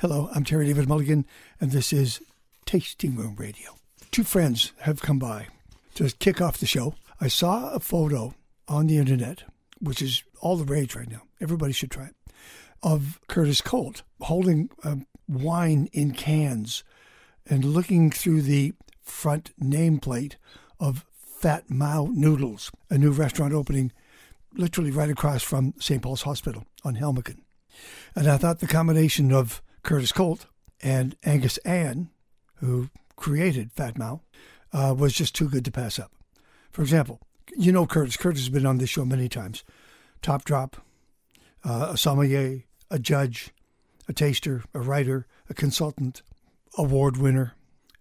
[0.00, 1.26] Hello, I'm Terry David Mulligan,
[1.60, 2.20] and this is
[2.64, 3.74] Tasting Room Radio.
[4.12, 5.48] Two friends have come by
[5.96, 6.94] to kick off the show.
[7.20, 8.32] I saw a photo
[8.68, 9.42] on the internet,
[9.80, 11.22] which is all the rage right now.
[11.40, 12.14] Everybody should try it,
[12.80, 16.84] of Curtis Kolt holding a wine in cans
[17.44, 20.36] and looking through the front nameplate
[20.78, 23.90] of Fat Mao Noodles, a new restaurant opening
[24.54, 26.00] literally right across from St.
[26.00, 27.40] Paul's Hospital on Helmcken.
[28.14, 30.46] And I thought the combination of Curtis Kolt
[30.82, 32.10] and Angus An,
[32.56, 34.22] who created Fat Mao,
[34.72, 36.12] uh, was just too good to pass up.
[36.70, 37.20] For example,
[37.56, 38.16] you know Curtis.
[38.16, 39.64] Curtis has been on this show many times.
[40.22, 40.76] Top Drop,
[41.64, 43.50] uh, a sommelier, a judge,
[44.08, 46.22] a taster, a writer, a consultant,
[46.76, 47.54] award winner,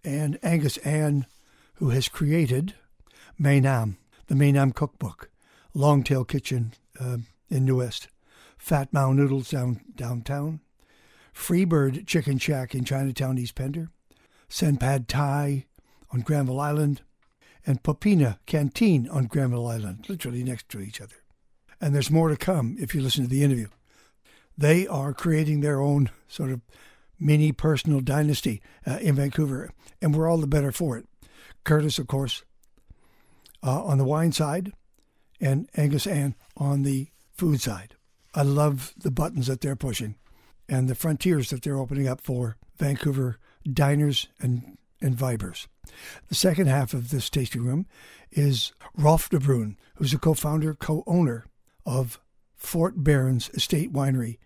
[0.04, 1.26] and Angus An,
[1.76, 2.73] who has created
[3.40, 5.30] Maenam, the Maenam cookbook,
[5.73, 7.18] Longtail Kitchen uh,
[7.49, 8.07] in New West,
[8.57, 10.59] Fat Mao Noodles down downtown,
[11.38, 13.90] Freebird Chicken Shack in Chinatown, East Pender,
[14.50, 15.66] Sen Pad Thai
[16.12, 17.02] on Granville Island,
[17.66, 21.16] and Popina Canteen on Granville Island, literally next to each other.
[21.79, 23.68] And there's more to come if you listen to the interview.
[24.57, 26.62] They are creating their own sort of
[27.20, 31.05] mini personal dynasty uh, in Vancouver, and we're all the better for it.
[31.63, 32.44] Curtis, of course,
[33.63, 34.74] uh, on the wine side,
[35.40, 37.94] and Angus An on the food side.
[38.34, 40.16] I love the buttons that they're pushing
[40.70, 43.40] and the frontiers that they're opening up for Vancouver
[43.71, 45.68] diners and, and vibers.
[46.29, 47.85] The second half of this tasting room
[48.32, 51.45] is Rolf de Bruin, who's a co founder, co owner
[51.85, 52.20] of
[52.55, 54.38] Fort Berens Estate Winery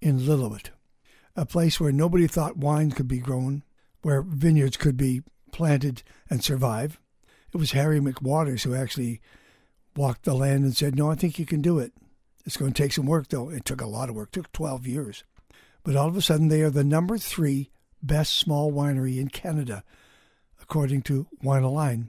[0.00, 0.70] in Lillooet,
[1.34, 3.62] a place where nobody thought wine could be grown,
[4.02, 7.00] where vineyards could be planted and survive.
[7.52, 9.20] It was Harry McWatters who actually
[9.96, 11.92] walked the land and said, No, I think you can do it.
[12.44, 13.50] It's going to take some work, though.
[13.50, 15.24] It took a lot of work, it took 12 years.
[15.86, 17.70] But all of a sudden, they are the number three
[18.02, 19.84] best small winery in Canada,
[20.60, 22.08] according to WineAlign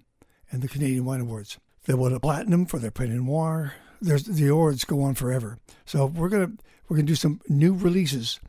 [0.50, 1.60] and the Canadian Wine Awards.
[1.86, 3.74] They won a platinum for their Pinot Noir.
[4.02, 5.60] There's, the awards go on forever.
[5.86, 6.54] So we're gonna
[6.90, 8.40] we're gonna do some new releases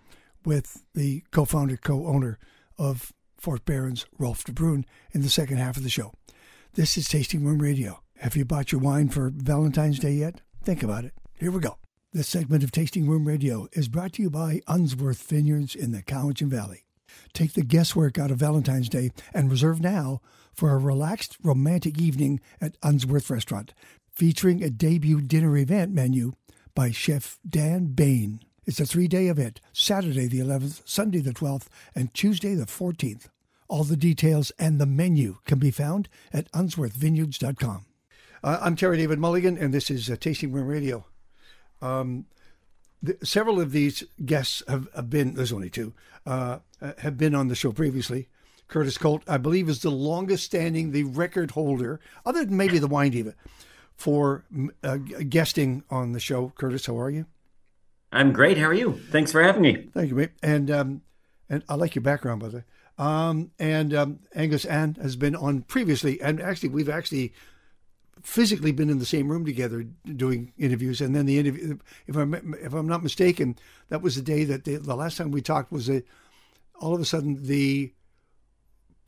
[0.46, 2.38] with the co-founder, co-owner
[2.78, 6.14] of Fort Berens, Rolf de Bruin, in the second half of the show.
[6.72, 8.00] This is Tasting Room Radio.
[8.20, 10.40] Have you bought your wine for Valentine's Day yet?
[10.64, 11.12] Think about it.
[11.34, 11.76] Here we go.
[12.18, 16.02] This segment of Tasting Room Radio is brought to you by Unsworth Vineyards in the
[16.02, 16.82] Cowichan Valley.
[17.32, 20.20] Take the guesswork out of Valentine's Day and reserve now
[20.52, 23.72] for a relaxed, romantic evening at Unsworth Restaurant,
[24.10, 26.32] featuring a debut dinner event menu
[26.74, 28.40] by Chef Dan Bain.
[28.66, 33.28] It's a three day event Saturday the 11th, Sunday the 12th, and Tuesday the 14th.
[33.68, 37.84] All the details and the menu can be found at unsworthvineyards.com.
[38.42, 41.04] Uh, I'm Terry David Mulligan, and this is uh, Tasting Room Radio.
[41.80, 42.26] Um,
[43.02, 45.92] the, several of these guests have, have, been, there's only two,
[46.26, 46.58] uh,
[46.98, 48.28] have been on the show previously.
[48.66, 52.86] Curtis Kolt, I believe, is the longest standing, the record holder, other than maybe the
[52.86, 53.34] Wine Diva,
[53.96, 54.44] for
[54.82, 56.52] uh, guesting on the show.
[56.56, 57.26] Curtis, how are you?
[58.12, 58.58] I'm great.
[58.58, 59.00] How are you?
[59.10, 59.88] Thanks for having me.
[59.94, 60.30] Thank you, mate.
[60.42, 61.02] And um,
[61.48, 62.64] and I like your background, by the way.
[62.98, 67.32] Um, and um, Angus An has been on previously, and actually, we've actually
[68.28, 71.00] physically been in the same room together doing interviews.
[71.00, 73.56] And then the interview, if I'm if I'm not mistaken,
[73.88, 76.06] that was the day that the, the last time we talked was that
[76.78, 77.90] all of a sudden the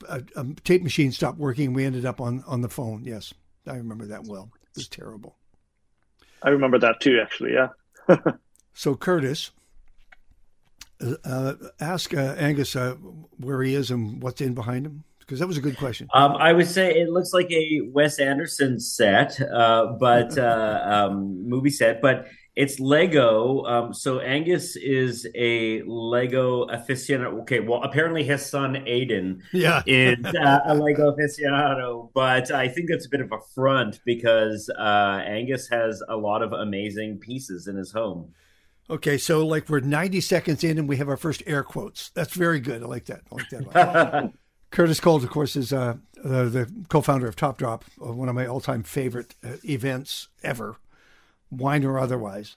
[0.09, 1.67] a, a tape machine stopped working.
[1.67, 3.03] and We ended up on on the phone.
[3.05, 3.31] Yes,
[3.67, 4.49] I remember that well.
[4.63, 5.37] It was terrible.
[6.41, 7.53] I remember that too, actually.
[7.53, 8.17] Yeah.
[8.73, 9.51] so Curtis.
[11.23, 12.93] Uh, ask uh, Angus uh,
[13.37, 16.09] where he is and what's in behind him because that was a good question.
[16.13, 21.47] Um, I would say it looks like a Wes Anderson set, uh, but uh, um,
[21.47, 22.27] movie set, but
[22.57, 23.63] it's Lego.
[23.63, 27.39] Um, so Angus is a Lego aficionado.
[27.43, 29.81] Okay, well, apparently his son Aiden yeah.
[29.87, 34.69] is uh, a Lego aficionado, but I think that's a bit of a front because
[34.77, 38.33] uh, Angus has a lot of amazing pieces in his home.
[38.89, 42.09] Okay, so like we're 90 seconds in and we have our first air quotes.
[42.09, 42.83] That's very good.
[42.83, 43.21] I like that.
[43.31, 44.33] I like that.
[44.71, 48.35] Curtis Kolt, of course, is uh, the, the, co-founder of Top Drop, uh, one of
[48.35, 50.77] my all-time favorite uh, events ever,
[51.51, 52.55] wine or otherwise.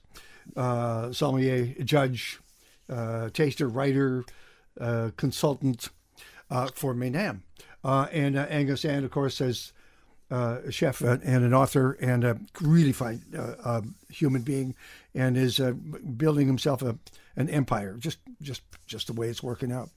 [0.55, 2.39] Uh, sommelier, judge,
[2.89, 4.23] uh, taster, writer,
[4.79, 5.89] uh, consultant
[6.73, 7.41] for Maenam.
[7.83, 9.73] and Angus An, of course, as
[10.29, 13.23] a chef and an author and a really fine
[14.09, 14.73] human being,
[15.13, 15.59] and is
[16.17, 16.97] building himself a
[17.35, 17.95] an empire.
[17.97, 19.89] Just just just the way it's working out.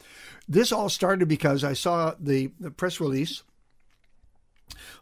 [0.48, 3.42] This all started because I saw the, the press release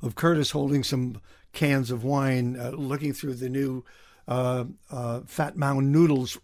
[0.02, 1.20] of Curtis holding some
[1.52, 3.84] cans of wine, uh, looking through the new
[4.28, 6.38] uh, uh, Fat Mao Noodles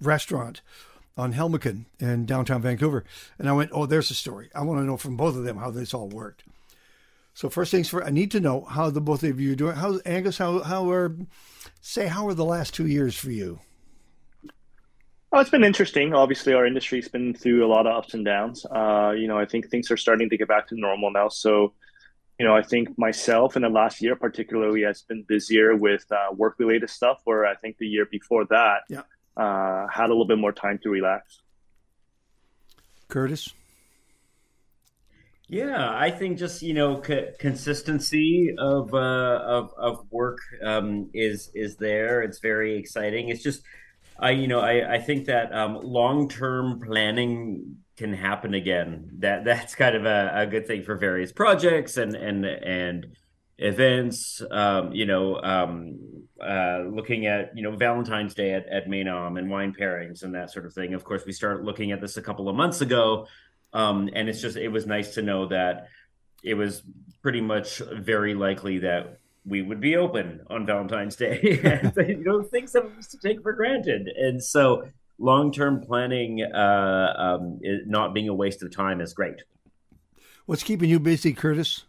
[0.00, 0.60] restaurant
[1.16, 3.04] on Helmcken in downtown Vancouver.
[3.38, 4.50] And I went, oh, there's a story.
[4.54, 6.44] I want to know from both of them how this all worked.
[7.34, 9.76] So first things first, I need to know how the both of you are doing.
[9.76, 11.16] How Angus, how how are
[11.80, 13.60] say how are the last two years for you?
[15.32, 16.12] Oh, it's been interesting.
[16.12, 18.66] Obviously, our industry's been through a lot of ups and downs.
[18.66, 21.28] Uh, you know, I think things are starting to get back to normal now.
[21.28, 21.72] So,
[22.40, 26.32] you know, I think myself in the last year, particularly, has been busier with uh,
[26.34, 27.20] work-related stuff.
[27.24, 29.02] Where I think the year before that, yeah.
[29.36, 31.42] uh, had a little bit more time to relax.
[33.06, 33.54] Curtis.
[35.46, 41.50] Yeah, I think just you know co- consistency of uh, of of work um, is
[41.54, 42.22] is there.
[42.22, 43.28] It's very exciting.
[43.28, 43.62] It's just
[44.20, 49.10] I you know I I think that um, long term planning can happen again.
[49.18, 53.06] That that's kind of a, a good thing for various projects and and and
[53.58, 54.42] events.
[54.50, 55.98] Um, you know, um,
[56.40, 60.50] uh, looking at you know Valentine's Day at at Maenam and wine pairings and that
[60.50, 60.94] sort of thing.
[60.94, 63.26] Of course, we started looking at this a couple of months ago
[63.72, 65.88] um, and it's just it was nice to know that
[66.42, 66.82] it was
[67.22, 69.19] pretty much very likely that
[69.50, 71.60] we would be open on Valentine's Day.
[71.64, 74.08] and, you know, things that we used to take for granted.
[74.16, 74.88] And so
[75.18, 79.42] long term planning uh, um, not being a waste of time is great.
[80.46, 81.84] What's keeping you busy, Curtis?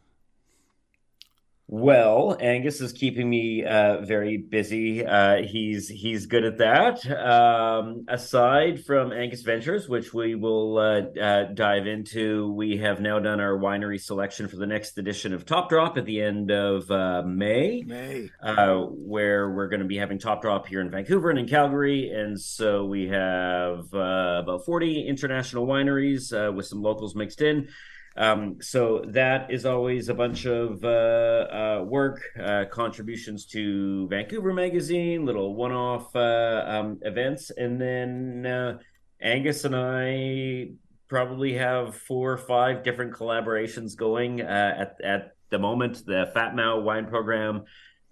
[1.74, 5.06] Well, Angus is keeping me uh, very busy.
[5.06, 7.10] Uh, he's he's good at that.
[7.10, 13.20] Um, aside from Angus Ventures, which we will uh, uh dive into, we have now
[13.20, 16.92] done our winery selection for the next edition of Top Drop at the end of
[16.92, 17.84] uh, May.
[17.88, 21.48] May, uh, where we're going to be having Top Drop here in Vancouver and in
[21.48, 27.70] Calgary, and so we have about forty international wineries with some locals mixed in.
[28.18, 34.54] Um, so that is always a bunch of uh, uh, work, uh, contributions to Vancouver
[34.54, 38.78] Magazine, little one-off uh, um, events, and then uh,
[39.22, 40.72] Angus and I
[41.08, 46.06] probably have four or five different collaborations going uh, at at the moment.
[46.06, 47.64] The Fat Mao wine program.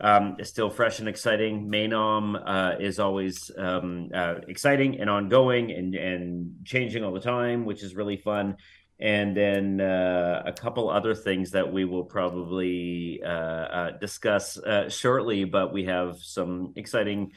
[0.02, 1.70] Um, is still fresh and exciting.
[1.70, 4.10] Maenam is always um,
[4.48, 8.56] exciting and ongoing and, and changing all the time, which is really fun
[9.00, 14.90] and then uh, a couple other things that we will probably uh, uh, discuss uh,
[14.90, 15.46] shortly.
[15.46, 17.32] But we have some exciting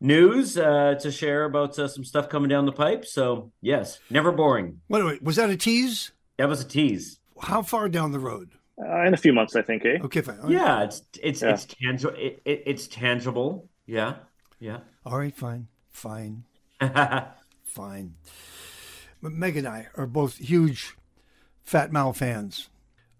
[0.00, 3.06] news uh, to share about uh, some stuff coming down the pipe.
[3.06, 4.80] So yes, never boring.
[4.88, 6.10] Wait, wait, was that a tease?
[6.36, 7.20] That was a tease.
[7.40, 8.50] How far down the road?
[8.76, 9.84] in a few months, I think.
[9.84, 9.98] Eh?
[10.02, 10.38] Okay, fine.
[10.48, 11.50] Yeah, it's it's yeah.
[11.50, 12.14] it's tangible.
[12.18, 13.68] It, it, it's tangible.
[13.86, 14.16] Yeah,
[14.58, 14.78] yeah.
[15.06, 16.42] All right, fine, fine,
[17.62, 18.14] fine.
[19.22, 20.96] Meg and I are both huge
[21.64, 22.68] Fat Mao fans.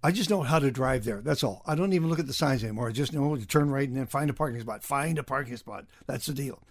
[0.03, 1.23] I just know how to drive there.
[1.23, 1.63] That's all.
[1.67, 2.89] I don't even look at the signs anymore.
[2.89, 4.85] I just know to turn right and then find a parking spot.
[4.85, 5.87] Find a parking spot.
[6.07, 6.63] That's the deal.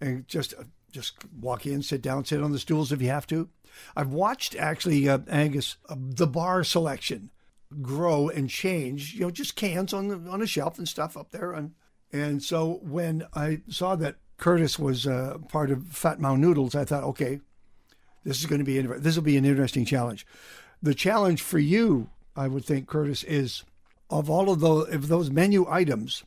[0.00, 3.26] And just uh, just walk in, sit down, sit on the stools if you have
[3.26, 3.50] to.
[3.94, 7.30] I've watched actually uh, Angus uh, the bar selection
[7.82, 9.12] grow and change.
[9.12, 11.52] You know, just cans on the, on a shelf and stuff up there.
[11.52, 11.74] And
[12.12, 16.86] and so when I saw that Curtis was uh, part of Fat Mao Noodles, I
[16.86, 17.40] thought, okay,
[18.24, 20.26] this is going to be this will be an interesting challenge
[20.84, 23.64] the challenge for you, I would think, Curtis, is
[24.10, 26.24] of all of those of those menu items,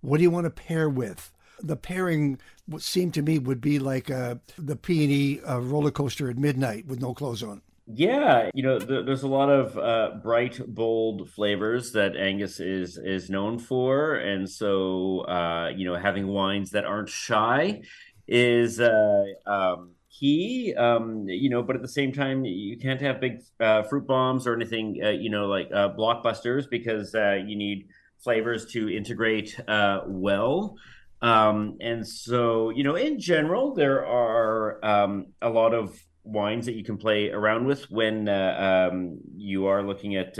[0.00, 1.30] what do you want to pair with?
[1.60, 5.60] The pairing what seemed to me would be like uh, the P and E uh,
[5.60, 7.60] roller coaster at midnight with no clothes on.
[7.90, 13.28] Yeah, you know, there's a lot of uh, bright, bold flavors that Angus is is
[13.28, 17.82] known for, and so uh, you know, having wines that aren't shy
[18.26, 23.20] is uh, um, key um you know but at the same time you can't have
[23.20, 27.56] big uh, fruit bombs or anything uh, you know like uh, blockbusters because uh, you
[27.56, 30.76] need flavors to integrate uh, well.
[31.20, 36.74] Um and so you know in general there are um a lot of wines that
[36.74, 40.38] you can play around with when uh, um you are looking at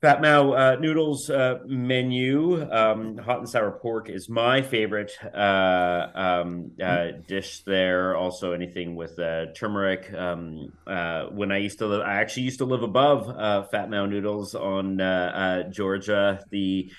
[0.00, 6.06] Fat Mao uh, noodles uh, menu, um, hot and sour pork is my favorite uh,
[6.14, 8.16] um, uh, dish there.
[8.16, 10.10] Also, anything with uh, turmeric.
[10.14, 14.06] Um, uh, when I used to live, I actually used to live above Fat Mao
[14.06, 16.46] noodles on Georgia.
[16.48, 16.90] The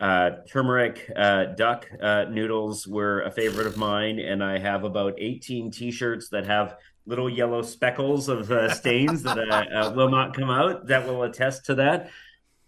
[0.00, 1.12] turmeric
[1.56, 1.86] duck
[2.28, 7.30] noodles were a favorite of mine, and I have about 18 T-shirts that have little
[7.30, 10.88] yellow speckles of stains that will not come out.
[10.88, 12.10] That will attest to that.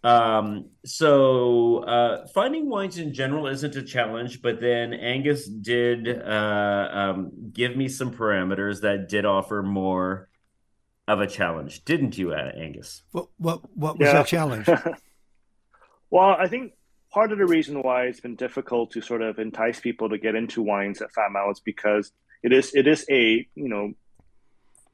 [0.02, 6.88] Um, so uh, finding wines in general isn't a challenge, but then Angus did uh,
[6.90, 10.28] um, give me some parameters that did offer more
[11.06, 13.02] of a challenge, didn't you, uh, Angus?
[13.12, 14.12] What what what was yeah.
[14.14, 14.68] that challenge?
[16.10, 16.72] well, I think
[17.12, 20.34] part of the reason why it's been difficult to sort of entice people to get
[20.34, 23.92] into wines at Fat Mao is because it is it is a you know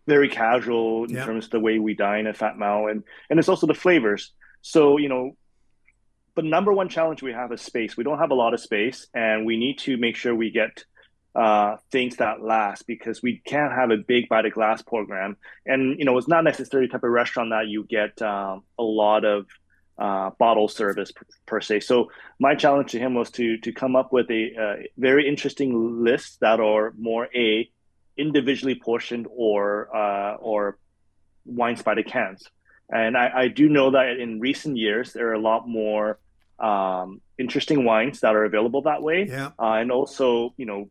[0.06, 1.24] very casual in Yeah.
[1.24, 4.32] terms of the way we dine at Fat Mao, and and it's also the flavors.
[4.66, 5.36] So you know,
[6.34, 7.96] the number one challenge we have is space.
[7.96, 10.84] We don't have a lot of space, and we need to make sure we get
[11.36, 15.36] uh, things that last because we can't have a big by the glass program.
[15.66, 18.82] And you know, it's not necessarily the type of restaurant that you get um, a
[18.82, 19.46] lot of
[19.98, 21.80] uh, bottle service per, per, se.
[21.80, 26.40] So my challenge to him was to to come up with a very interesting list
[26.40, 27.70] that are more a
[28.16, 30.76] individually portioned or uh, or
[31.44, 32.50] wines by the cans.
[32.90, 36.20] And I, I, do know that in recent years there are a lot more
[36.60, 39.26] um, interesting wines that are available that way.
[39.28, 39.50] Yeah.
[39.58, 40.88] Uh, and also, you know,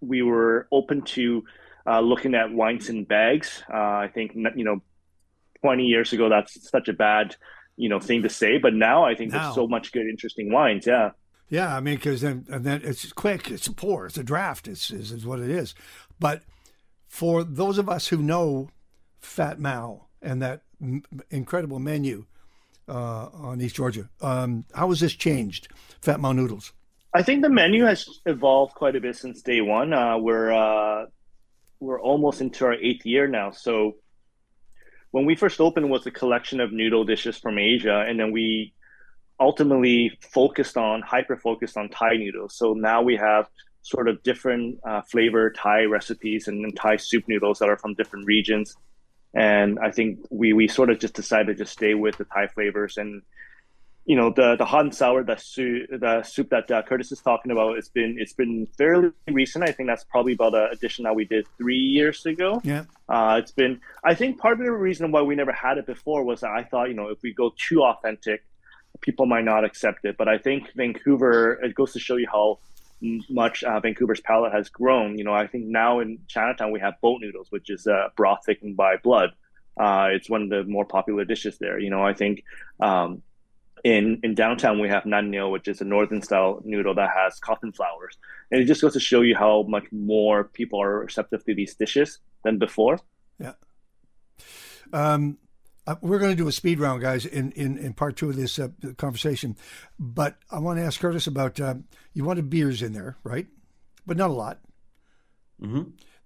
[0.00, 1.44] we were open to
[1.86, 3.62] uh, looking at wines in bags.
[3.72, 4.82] Uh, I think you know,
[5.60, 7.36] twenty years ago that's such a bad
[7.76, 9.44] you know thing to say, but now I think now.
[9.44, 10.86] there's so much good, interesting wines.
[10.86, 11.10] Yeah.
[11.50, 14.66] Yeah, I mean, because then and then it's quick, it's a pour, it's a draft,
[14.66, 15.74] it's, is is what it is.
[16.18, 16.42] But
[17.06, 18.70] for those of us who know
[19.20, 22.26] Fat Mao and that m- incredible menu
[22.88, 25.68] uh, on East Georgia, um, how has this changed?
[26.00, 26.72] Fat Mao noodles.
[27.12, 29.92] I think the menu has evolved quite a bit since day one.
[29.92, 31.06] Uh, we're uh,
[31.78, 33.52] we're almost into our eighth year now.
[33.52, 33.96] So
[35.12, 38.74] when we first opened, was a collection of noodle dishes from Asia, and then we
[39.38, 42.56] ultimately focused on hyper focused on Thai noodles.
[42.56, 43.48] So now we have
[43.82, 47.94] sort of different uh, flavor Thai recipes and, and Thai soup noodles that are from
[47.94, 48.74] different regions.
[49.34, 52.46] And I think we we sort of just decided to just stay with the Thai
[52.48, 52.96] flavors.
[52.96, 53.22] And
[54.04, 57.20] you know the the hot and sour the soup the soup that uh, Curtis is
[57.20, 59.64] talking about it's been it's been fairly recent.
[59.64, 62.60] I think that's probably about an addition that we did three years ago.
[62.62, 62.84] Yeah.
[63.08, 66.22] uh, it's been I think part of the reason why we never had it before
[66.22, 68.44] was that I thought you know if we go too authentic
[69.00, 70.16] people might not accept it.
[70.16, 72.58] But I think Vancouver it goes to show you how
[73.28, 75.18] much uh, Vancouver's palate has grown.
[75.18, 78.40] You know I think now in Chinatown we have boat noodles which is uh, broth
[78.46, 79.30] thickened by blood.
[79.78, 81.78] Uh, it's one of the more popular dishes there.
[81.78, 82.44] You know I think
[82.80, 83.22] um,
[83.84, 87.72] in in downtown we have nanyo which is a northern style noodle that has cotton
[87.72, 88.16] flowers.
[88.50, 91.74] And it just goes to show you how much more people are receptive to these
[91.74, 92.98] dishes than before.
[93.38, 93.54] Yeah.
[94.92, 95.38] Um,
[95.86, 98.36] uh, we're going to do a speed round guys in in, in part two of
[98.36, 99.56] this uh, conversation
[99.98, 101.74] but i want to ask curtis about uh,
[102.12, 103.46] you wanted beers in there right
[104.06, 104.60] but not a lot
[105.60, 105.82] mm-hmm.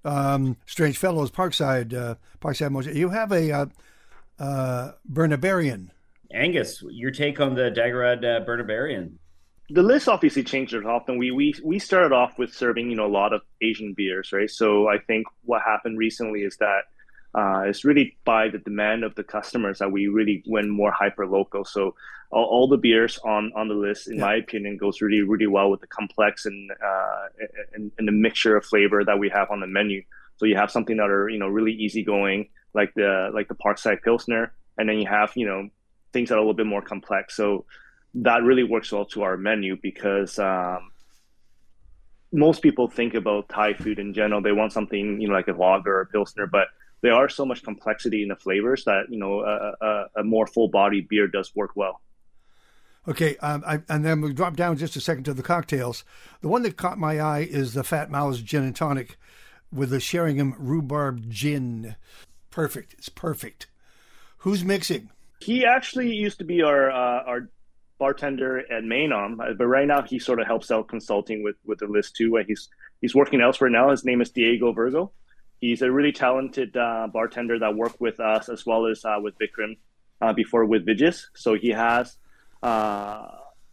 [0.09, 2.95] um, strange fellows parkside uh, parkside Mojo.
[2.95, 3.67] you have a uh,
[4.39, 5.91] uh, bernabarian
[6.33, 9.19] Angus, your take on the Dagorad uh, Bernabarian?
[9.71, 11.19] The list obviously changes often.
[11.19, 14.49] We we we started off with serving you know a lot of Asian beers, right?
[14.49, 16.83] So I think what happened recently is that
[17.39, 21.25] uh, it's really by the demand of the customers that we really went more hyper
[21.25, 21.65] local.
[21.65, 21.95] So
[22.33, 24.27] all, all the beers on on the list, in yeah.
[24.27, 27.27] my opinion, goes really really well with the complex and, uh,
[27.75, 30.03] and and the mixture of flavor that we have on the menu.
[30.39, 34.03] So you have something that are you know really easygoing, like the like the Parkside
[34.03, 35.69] Pilsner, and then you have you know
[36.13, 37.37] things that are a little bit more complex.
[37.37, 37.67] So
[38.15, 40.91] that really works well to our menu because um,
[42.33, 44.41] most people think about Thai food in general.
[44.43, 46.67] They want something, you know, like a lager or a pilsner, but
[47.01, 50.47] there are so much complexity in the flavors that you know a, a, a more
[50.47, 52.01] full body beer does work well.
[53.07, 56.05] Okay, um, I, and then we drop down just a second to the cocktails.
[56.43, 59.17] The one that caught my eye is the Fat Mao's Gin and Tonic
[59.73, 61.97] with the Sheringham Rhubarb Gin.
[62.51, 62.95] Perfect.
[62.95, 63.67] It's perfect.
[64.39, 65.11] Who's mixing?
[65.41, 67.49] He actually used to be our uh, our
[67.99, 71.87] bartender at Maenam, but right now he sort of helps out consulting with with the
[71.87, 72.37] list too.
[72.37, 72.69] And he's
[73.01, 73.91] he's working elsewhere now.
[73.91, 75.13] His name is Diego Virgo.
[75.61, 79.35] He's a really talented uh, bartender that worked with us as well as uh, with
[79.39, 79.77] Vikram
[80.21, 81.31] uh, before with Vij's.
[81.35, 82.17] So he has
[82.63, 83.29] uh,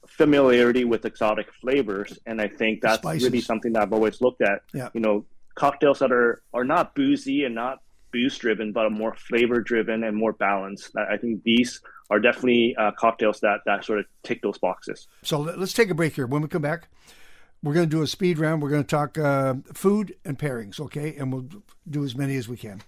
[0.07, 3.23] familiarity with exotic flavors, and I think that's Spices.
[3.23, 4.61] really something that I've always looked at.
[4.73, 4.89] Yeah.
[4.93, 5.25] You know,
[5.55, 10.03] cocktails that are are not boozy and not booze driven, but are more flavor driven
[10.03, 10.91] and more balanced.
[10.97, 15.07] I think these are definitely uh, cocktails that that sort of tick those boxes.
[15.23, 16.27] So let's take a break here.
[16.27, 16.87] When we come back,
[17.65, 18.61] we're going to do a speed round.
[18.61, 21.15] We're going to talk uh, food and pairings, okay?
[21.15, 21.49] And we'll
[21.89, 22.83] do as many as we can.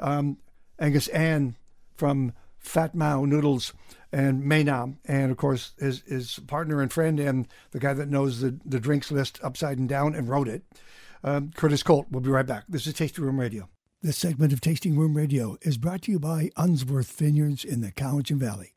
[0.00, 0.38] Um,
[0.78, 1.56] Angus An
[1.94, 3.74] from Fat Mao Noodles
[4.10, 8.40] and Maenam, and of course his, his partner and friend and the guy that knows
[8.40, 10.62] the, the drinks list upside and down and wrote it,
[11.22, 12.06] um, Curtis Kolt.
[12.10, 12.64] We'll be right back.
[12.68, 13.68] This is Tasting Room Radio.
[14.00, 17.92] This segment of Tasting Room Radio is brought to you by Unsworth Vineyards in the
[17.92, 18.72] Cowichan Valley.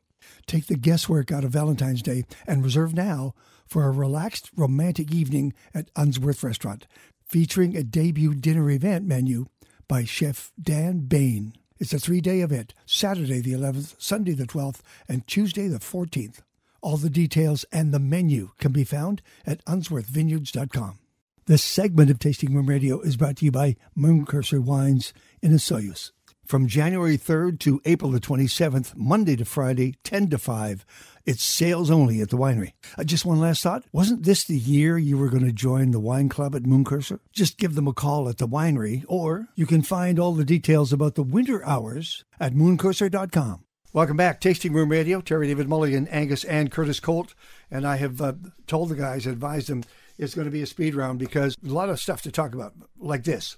[0.46, 3.34] Take the guesswork out of Valentine's Day and reserve now
[3.66, 6.86] for a relaxed, romantic evening at Unsworth Restaurant,
[7.24, 9.46] featuring a debut dinner event menu
[9.88, 11.54] by Chef Dan Bain.
[11.78, 16.40] It's a three day event Saturday the 11th, Sunday the 12th, and Tuesday the 14th.
[16.80, 20.98] All the details and the menu can be found at unsworthvineyards.com.
[21.46, 25.52] This segment of Tasting Room Radio is brought to you by Moon Curser Wines in
[25.52, 26.10] Osoyoos.
[26.46, 30.86] From January 3rd to April the 27th, Monday to Friday, 10 to 5,
[31.24, 32.72] it's sales only at the winery.
[32.96, 33.82] Uh, just one last thought.
[33.90, 37.18] Wasn't this the year you were going to join the wine club at Moon Curser?
[37.32, 40.92] Just give them a call at the winery, or you can find all the details
[40.92, 43.64] about the winter hours at mooncurser.com.
[43.92, 45.20] Welcome back, Tasting Room Radio.
[45.20, 47.34] Terry David Mulligan, Angus, and Curtis Kolt.
[47.72, 48.34] And I have uh,
[48.68, 49.82] told the guys, advised them
[50.18, 52.72] it's going to be a speed round because a lot of stuff to talk about,
[52.98, 53.56] like this.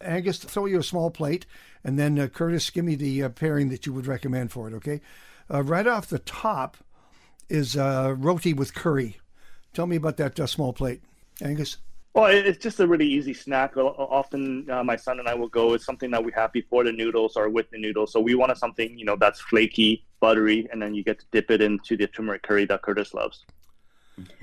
[0.00, 1.46] Angus, throw you a small plate,
[1.84, 4.74] and then uh, Curtis, give me the uh, pairing that you would recommend for it,
[4.74, 5.00] okay?
[5.52, 6.76] Uh, right off the top
[7.48, 9.18] is uh, roti with curry.
[9.74, 11.02] Tell me about that uh, small plate,
[11.40, 11.78] Angus.
[12.14, 13.74] Well, it's just a really easy snack.
[13.76, 16.92] Often, uh, my son and I will go with something that we have before the
[16.92, 18.12] noodles or with the noodles.
[18.12, 21.50] So we wanted something, you know, that's flaky, buttery, and then you get to dip
[21.50, 23.46] it into the turmeric curry that Curtis loves.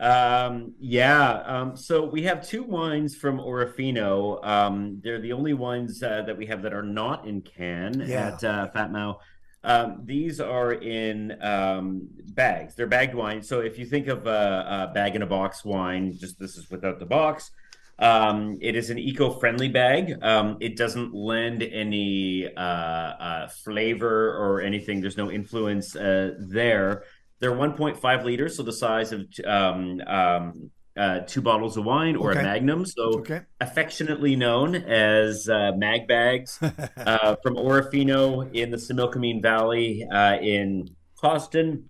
[0.00, 1.42] Um, yeah.
[1.44, 4.44] Um, so we have two wines from Orofino.
[4.46, 8.28] Um, they're the only wines uh, that we have that are not in can yeah.
[8.28, 9.20] at uh, Fat Mao.
[9.64, 12.74] Um, these are in um, bags.
[12.74, 13.42] They're bagged wine.
[13.42, 16.70] So if you think of a, a, bag in a box wine, just this is
[16.70, 17.50] without the box.
[17.98, 20.22] Um, it is an eco-friendly bag.
[20.22, 25.00] Um, it doesn't lend any uh, uh, flavor or anything.
[25.00, 27.02] There's no influence uh, there.
[27.40, 32.32] They're 1.5 liters, so the size of um, um, uh, two bottles of wine or
[32.32, 32.40] okay.
[32.40, 32.84] a magnum.
[32.84, 33.42] So okay.
[33.60, 36.58] affectionately known as uh, mag bags
[36.96, 40.88] uh, from Orofino in the Similkameen Valley uh, in
[41.22, 41.84] Cawston.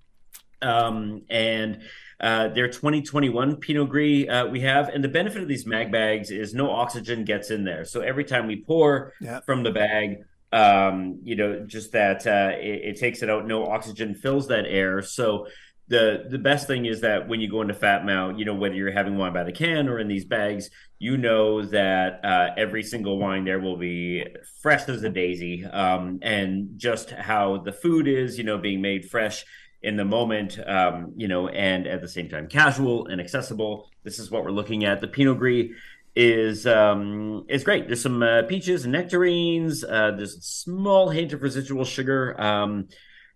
[0.60, 1.82] Um, and
[2.20, 4.88] uh, they're 2021 Pinot Gris uh, we have.
[4.88, 7.84] And the benefit of these mag bags is no oxygen gets in there.
[7.84, 9.46] So every time we pour yep.
[9.46, 13.46] from the bag, um, you know, just that uh, it, it, takes it out.
[13.46, 15.02] No oxygen fills that air.
[15.02, 15.46] So
[15.88, 18.74] the the best thing is that when you go into Fat Mao, you know, whether
[18.74, 22.82] you're having wine by the can or in these bags, you know that uh, every
[22.82, 24.24] single wine there will be
[24.62, 29.08] fresh as a daisy, um, and just how the food is, you know, being made
[29.08, 29.44] fresh
[29.82, 33.88] in the moment, um, you know, and at the same time casual and accessible.
[34.02, 35.00] This is what we're looking at.
[35.00, 35.70] The Pinot Gris
[36.18, 37.86] is um, is great.
[37.86, 39.84] There's some uh, peaches and nectarines.
[39.84, 42.38] Uh, there's a small hint of residual sugar.
[42.40, 42.88] Um,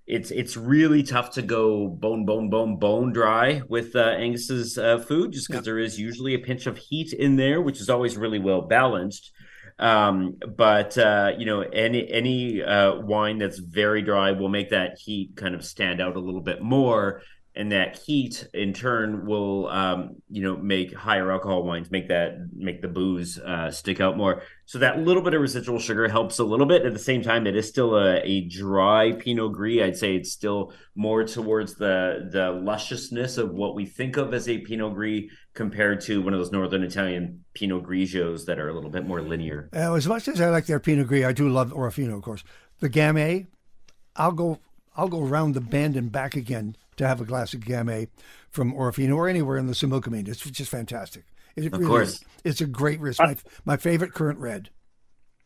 [0.04, 4.98] it's it's really tough to go bone bone bone bone dry with uh, Angus's uh,
[4.98, 8.16] food, just because there is usually a pinch of heat in there, which is always
[8.16, 9.30] really well balanced.
[9.78, 14.98] Um, but uh, you know, any any uh, wine that's very dry will make that
[14.98, 17.22] heat kind of stand out a little bit more
[17.54, 22.48] and that heat in turn will um, you know make higher alcohol wines make that
[22.54, 24.42] make the booze uh, stick out more.
[24.64, 26.86] So that little bit of residual sugar helps a little bit.
[26.86, 29.82] At the same time it is still a, a dry pinot gris.
[29.82, 34.48] I'd say it's still more towards the the lusciousness of what we think of as
[34.48, 38.74] a pinot gris compared to one of those northern italian pinot grigios that are a
[38.74, 39.68] little bit more linear.
[39.74, 42.44] Uh, as much as i like their pinot gris i do love orofino of course.
[42.80, 43.46] The gamay
[44.16, 44.58] i'll go
[44.96, 48.08] i'll go around the bend and back again to have a glass of Gamay
[48.50, 50.28] from Orofino or anywhere in the Similkameen.
[50.28, 51.24] It's just fantastic.
[51.56, 52.08] It of really course.
[52.14, 52.24] Is.
[52.44, 53.20] It's a great risk.
[53.20, 54.70] My, my favorite current red.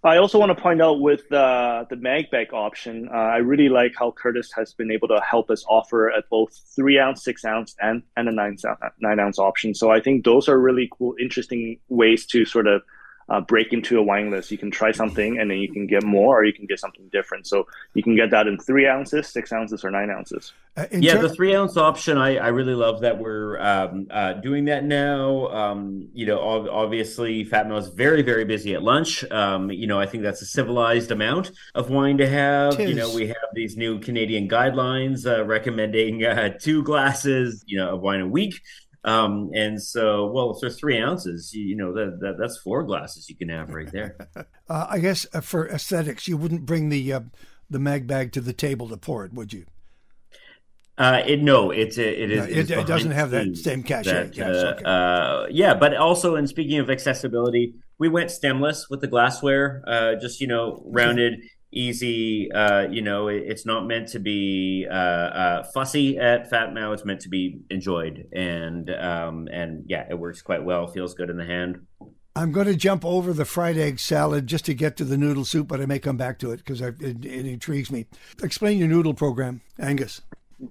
[0.04, 3.68] I also want to point out with uh, the mag bag option, uh, I really
[3.68, 7.44] like how Curtis has been able to help us offer at both three ounce, six
[7.44, 8.56] ounce, and and a nine
[9.00, 9.74] nine ounce option.
[9.74, 12.82] So I think those are really cool, interesting ways to sort of
[13.28, 14.50] uh, break into a wine list.
[14.50, 17.08] You can try something and then you can get more, or you can get something
[17.08, 17.46] different.
[17.46, 20.52] So you can get that in three ounces, six ounces, or nine ounces.
[20.76, 24.34] Uh, yeah, ter- the three ounce option, I, I really love that we're um, uh,
[24.34, 25.48] doing that now.
[25.48, 26.38] Um, you know,
[26.70, 29.24] obviously, Fat Mao is very, very busy at lunch.
[29.30, 32.78] Um, you know, I think that's a civilized amount of wine to have.
[32.78, 37.94] You know, we have these new Canadian guidelines uh, recommending uh, two glasses, you know,
[37.94, 38.60] of wine a week.
[39.06, 42.82] Um, and so, well, if there's three ounces, you, you know, that, that, that's four
[42.82, 44.16] glasses you can have right there.
[44.68, 47.20] uh, I guess uh, for aesthetics, you wouldn't bring the uh,
[47.70, 49.64] the mag bag to the table to pour it, would you?
[50.98, 52.38] Uh, it no, it's it is.
[52.38, 54.12] No, it, it doesn't have that same cachet.
[54.12, 54.84] That, yes, uh, okay.
[54.84, 59.84] uh, yeah, but also, in speaking of accessibility, we went stemless with the glassware.
[59.86, 61.40] Uh, just you know, rounded
[61.72, 62.50] easy.
[62.52, 66.92] Uh, you know, it, it's not meant to be uh, uh, fussy at Fat Mao.
[66.92, 70.86] It's meant to be enjoyed, and um, and yeah, it works quite well.
[70.86, 71.86] Feels good in the hand.
[72.34, 75.46] I'm going to jump over the fried egg salad just to get to the noodle
[75.46, 78.04] soup, but I may come back to it because it, it intrigues me.
[78.42, 80.20] Explain your noodle program, Angus.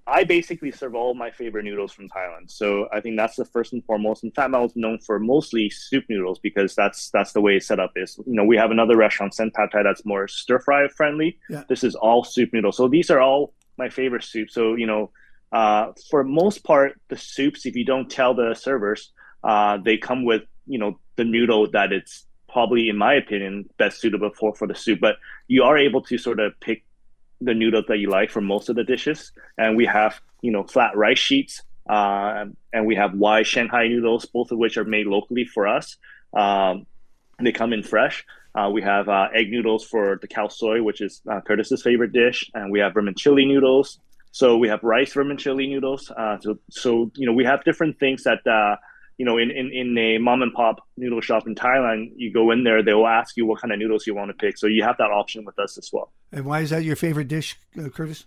[0.08, 2.50] I basically serve all my favorite noodles from Thailand.
[2.50, 4.24] So I think that's the first and foremost.
[4.24, 7.68] And Fat Mao is known for mostly soup noodles because that's that's the way it's
[7.68, 8.18] set up is.
[8.26, 11.38] You know, we have another restaurant, Sen Pad Thai, that's more stir fry friendly.
[11.50, 11.64] Yeah.
[11.70, 12.78] This is all soup noodles.
[12.78, 14.54] So these are all my favorite soups.
[14.54, 15.12] So, you know,
[15.52, 19.12] uh, for most part, the soups, if you don't tell the servers,
[19.44, 24.02] uh, they come with, you know, the noodle that it's probably, in my opinion, best
[24.02, 25.00] suitable for for the soup.
[25.00, 25.18] But
[25.48, 26.84] you are able to sort of pick
[27.42, 30.64] the noodles that you like for most of the dishes, and we have you know
[30.64, 35.08] flat rice sheets, uh, and we have wide Shanghai noodles, both of which are made
[35.08, 35.98] locally for us.
[36.34, 36.86] Um,
[37.40, 38.26] they come in fresh.
[38.56, 42.14] Uh, we have uh, egg noodles for the khao soy, which is uh, Curtis's favorite
[42.14, 44.00] dish, and we have vermicelli noodles.
[44.32, 46.12] So we have rice vermicelli noodles.
[46.12, 48.78] Uh, so, so you know we have different things that uh,
[49.18, 52.52] you know in, in in a mom and pop noodle shop in Thailand, you go
[52.52, 54.58] in there, they will ask you what kind of noodles you want to pick.
[54.58, 56.12] So you have that option with us as well.
[56.32, 58.26] And why is that your favorite dish, uh, Curtis?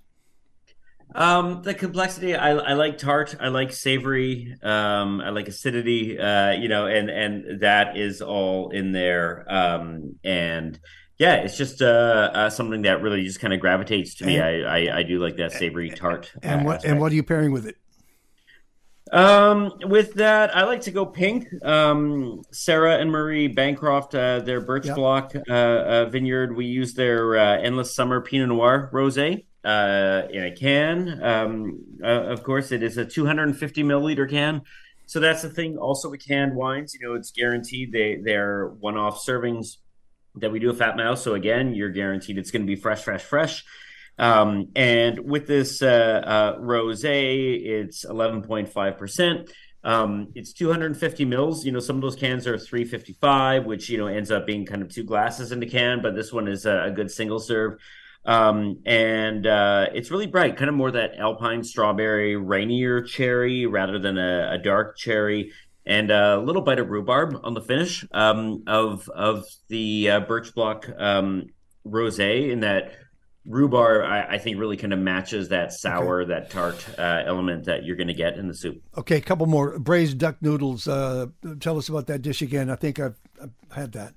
[1.14, 2.34] Um, the complexity.
[2.34, 3.34] I, I like tart.
[3.40, 4.54] I like savory.
[4.62, 6.18] Um, I like acidity.
[6.18, 9.46] Uh, you know, and and that is all in there.
[9.48, 10.78] Um, and
[11.18, 14.36] yeah, it's just uh, uh something that really just kind of gravitates to me.
[14.36, 16.30] And, I, I, I do like that savory tart.
[16.42, 16.90] And what aspect.
[16.90, 17.76] and what are you pairing with it?
[19.12, 21.46] Um, with that, I like to go pink.
[21.62, 24.96] Um, Sarah and Marie Bancroft, uh, their Birch yep.
[24.96, 26.56] Block uh, uh, vineyard.
[26.56, 31.22] We use their uh, Endless Summer Pinot Noir rosé uh, in a can.
[31.22, 34.62] Um, uh, of course, it is a 250 milliliter can.
[35.06, 35.78] So that's the thing.
[35.78, 39.78] Also, with canned wines, you know, it's guaranteed they they're one off servings
[40.34, 41.22] that we do a Fat Mouse.
[41.22, 43.64] So again, you're guaranteed it's going to be fresh, fresh, fresh.
[44.18, 45.86] Um, and with this uh,
[46.24, 49.50] uh, rosé, it's 11.5 percent.
[49.84, 51.64] Um, it's 250 mils.
[51.64, 54.82] You know, some of those cans are 355, which you know ends up being kind
[54.82, 57.78] of two glasses in the can, but this one is a, a good single serve.
[58.24, 63.98] Um, and uh, it's really bright, kind of more that alpine strawberry, rainier cherry rather
[63.98, 65.52] than a, a dark cherry,
[65.86, 70.54] and a little bite of rhubarb on the finish um, of of the uh, Birch
[70.54, 71.46] Block um,
[71.86, 72.50] rosé.
[72.50, 72.92] In that
[73.48, 76.28] rhubarb, I, I, think really kind of matches that sour, okay.
[76.28, 78.82] that tart uh, element that you're going to get in the soup.
[78.96, 80.86] Okay, a couple more braised duck noodles.
[80.86, 81.26] Uh,
[81.60, 82.70] tell us about that dish again.
[82.70, 84.14] I think I've, I've had that.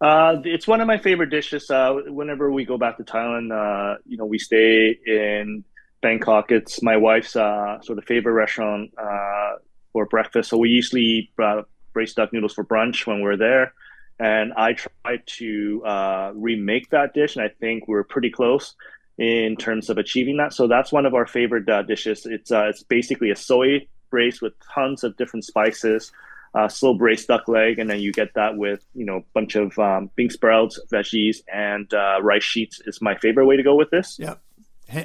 [0.00, 1.70] Uh, it's one of my favorite dishes.
[1.70, 5.64] Uh, whenever we go back to Thailand, uh, you know, we stay in
[6.00, 6.52] Bangkok.
[6.52, 9.54] It's my wife's uh, sort of favorite restaurant uh,
[9.92, 10.50] for breakfast.
[10.50, 13.72] So we usually eat uh, braised duck noodles for brunch when we're there.
[14.18, 18.74] And I tried to remake that dish, and I think we're pretty close
[19.16, 20.52] in terms of achieving that.
[20.52, 22.26] So that's one of our favorite dishes.
[22.26, 26.10] It's it's basically a soy braised with tons of different spices
[26.54, 29.54] uh, slow braised duck leg, and then you get that with you know a bunch
[29.54, 32.80] of um, bean sprouts, veggies, and uh, rice sheets.
[32.86, 34.18] Is my favorite way to go with this.
[34.18, 34.34] Yeah,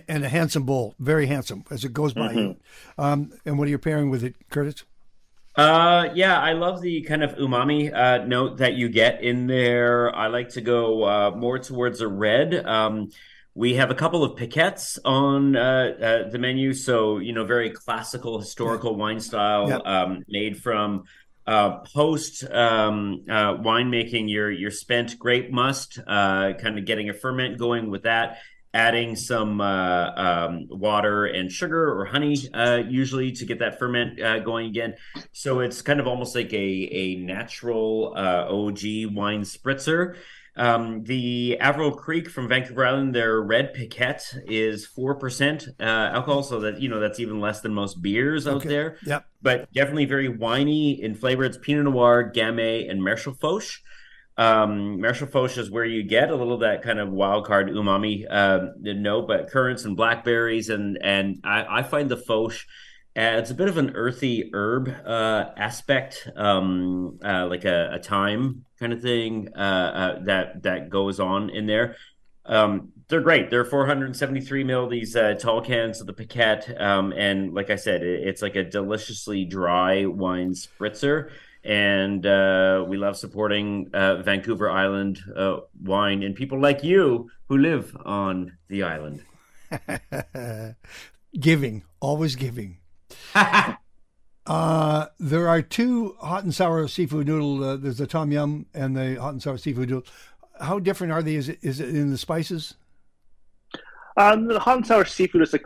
[0.08, 2.34] and a handsome bowl, very handsome as it goes by.
[2.34, 3.02] Mm-hmm.
[3.02, 4.84] Um, and what are you pairing with it, Curtis?
[5.56, 10.14] Uh, yeah, I love the kind of umami uh, note that you get in there.
[10.16, 12.66] I like to go uh, more towards a red.
[12.66, 13.10] Um,
[13.56, 17.70] we have a couple of piquettes on uh, uh, the menu, so you know, very
[17.70, 19.82] classical, historical wine style, yep.
[19.86, 21.04] um, made from
[21.46, 27.14] uh, post um, uh, winemaking, your your spent grape must, uh, kind of getting a
[27.14, 28.40] ferment going with that,
[28.74, 34.22] adding some uh, um, water and sugar or honey, uh, usually to get that ferment
[34.22, 34.96] uh, going again.
[35.32, 36.58] So it's kind of almost like a
[36.92, 40.16] a natural OG wine spritzer.
[40.56, 46.44] Um, the Averill Creek from Vancouver Island, their red piquette is four percent uh, alcohol,
[46.44, 48.70] so that you know that's even less than most beers out okay.
[48.70, 48.98] there.
[49.06, 49.26] Yep.
[49.42, 51.44] But definitely very winey in flavor.
[51.44, 53.82] It's Pinot Noir, Gamay, and Maréchal Foch.
[54.38, 58.26] Um, Maréchal Foch is where you get a little that kind of wild card umami
[58.30, 62.56] uh, note, but currants and blackberries, and and I, I find the Foch
[63.16, 68.66] adds a bit of an earthy herb uh, aspect, um, uh, like a, a thyme
[68.80, 71.96] kind of thing uh, uh, that that goes on in there.
[72.46, 73.50] Um, they're great.
[73.50, 78.02] They're 473 mil these uh, tall cans of the Piquette, um, and like I said,
[78.02, 81.30] it, it's like a deliciously dry wine spritzer.
[81.64, 87.58] And uh, we love supporting uh, Vancouver Island uh, wine and people like you who
[87.58, 89.24] live on the island.
[91.40, 92.80] giving, always giving.
[94.46, 97.64] Uh, there are two hot and sour seafood noodle.
[97.64, 100.06] Uh, there's the tom yum and the hot and sour seafood noodle.
[100.60, 101.36] How different are they?
[101.36, 102.76] Is it, is it in the spices?
[104.18, 105.66] Um, the hot and sour seafood is like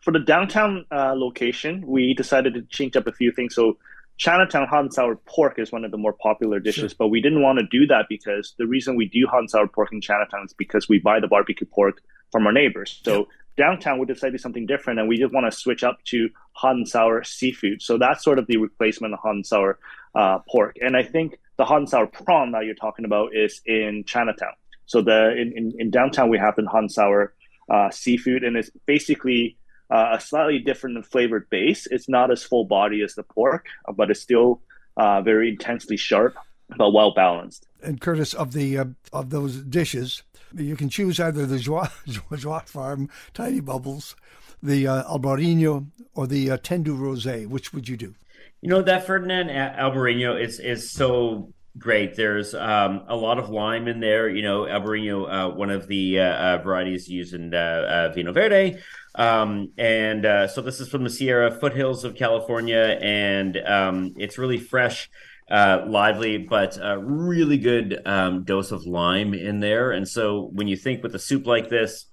[0.00, 1.86] for the downtown uh, location.
[1.86, 3.54] We decided to change up a few things.
[3.54, 3.78] So
[4.22, 6.96] Chinatown hot and sour pork is one of the more popular dishes, sure.
[6.96, 9.66] but we didn't want to do that because the reason we do hot and sour
[9.66, 13.00] pork in Chinatown is because we buy the barbecue pork from our neighbors.
[13.04, 16.76] So downtown we decided something different and we just want to switch up to hot
[16.76, 19.78] and sour seafood so that's sort of the replacement of hot and sour
[20.14, 23.60] uh, pork and i think the hot and sour prawn that you're talking about is
[23.66, 24.54] in chinatown
[24.86, 27.34] so the in, in, in downtown we have the hot and sour
[27.70, 29.54] uh, seafood and it's basically
[29.92, 34.10] uh, a slightly different flavored base it's not as full body as the pork but
[34.10, 34.60] it's still
[34.96, 36.36] uh, very intensely sharp
[36.76, 37.66] but well balanced.
[37.82, 40.22] And Curtis, of the uh, of those dishes,
[40.54, 41.88] you can choose either the Joie,
[42.36, 44.16] Joie Farm Tiny Bubbles,
[44.62, 47.46] the uh, Albarino, or the uh, Tendu Rosé.
[47.46, 48.14] Which would you do?
[48.60, 52.16] You know that Ferdinand Albarino is is so great.
[52.16, 54.28] There's um, a lot of lime in there.
[54.28, 58.34] You know, Albarino, uh, one of the uh, uh, varieties used in uh, uh, Vinho
[58.34, 58.78] Verde.
[59.14, 64.38] Um, and uh, so this is from the Sierra foothills of California, and um, it's
[64.38, 65.10] really fresh.
[65.50, 69.90] lively, but a really good um, dose of lime in there.
[69.92, 72.06] And so when you think with a soup like this,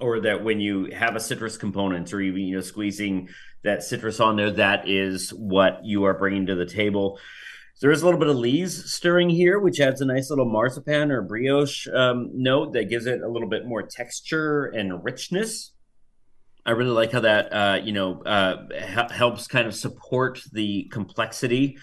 [0.00, 3.28] or that when you have a citrus component or even you know squeezing
[3.62, 7.18] that citrus on there that is what you are bringing to the table
[7.80, 11.10] there is a little bit of lees stirring here which adds a nice little marzipan
[11.10, 15.72] or brioche um, note that gives it a little bit more texture and richness
[16.66, 18.56] i really like how that uh, you know uh,
[19.10, 21.76] helps kind of support the complexity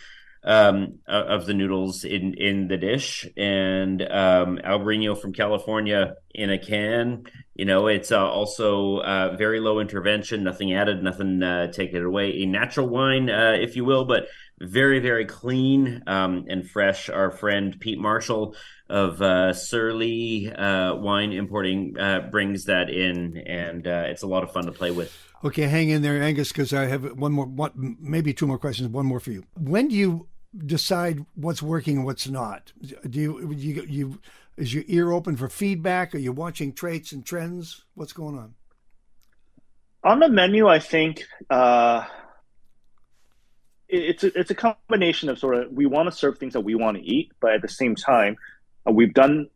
[0.43, 6.57] um, of the noodles in in the dish, and um, Albarino from California in a
[6.57, 7.23] can.
[7.53, 12.41] You know, it's uh, also uh, very low intervention, nothing added, nothing uh, taken away.
[12.41, 14.27] A natural wine, uh, if you will, but
[14.67, 17.09] very very clean um, and fresh.
[17.09, 18.55] Our friend Pete Marshall
[18.89, 24.43] of uh, Surly uh, Wine Importing uh, brings that in, and uh, it's a lot
[24.43, 25.17] of fun to play with.
[25.43, 28.89] Okay, hang in there, Angus, because I have one more, one, maybe two more questions.
[28.89, 29.45] One more for you.
[29.57, 30.27] When do you
[30.65, 32.73] decide what's working and what's not?
[33.09, 34.21] Do you, you, you
[34.57, 36.13] is your ear open for feedback?
[36.13, 37.85] Are you watching traits and trends?
[37.95, 38.53] What's going on?
[40.03, 42.05] On the menu, I think uh,
[43.91, 46.75] it's a, it's a combination of sort of we want to serve things that we
[46.75, 48.37] want to eat, but at the same time,
[48.87, 49.49] uh, we've done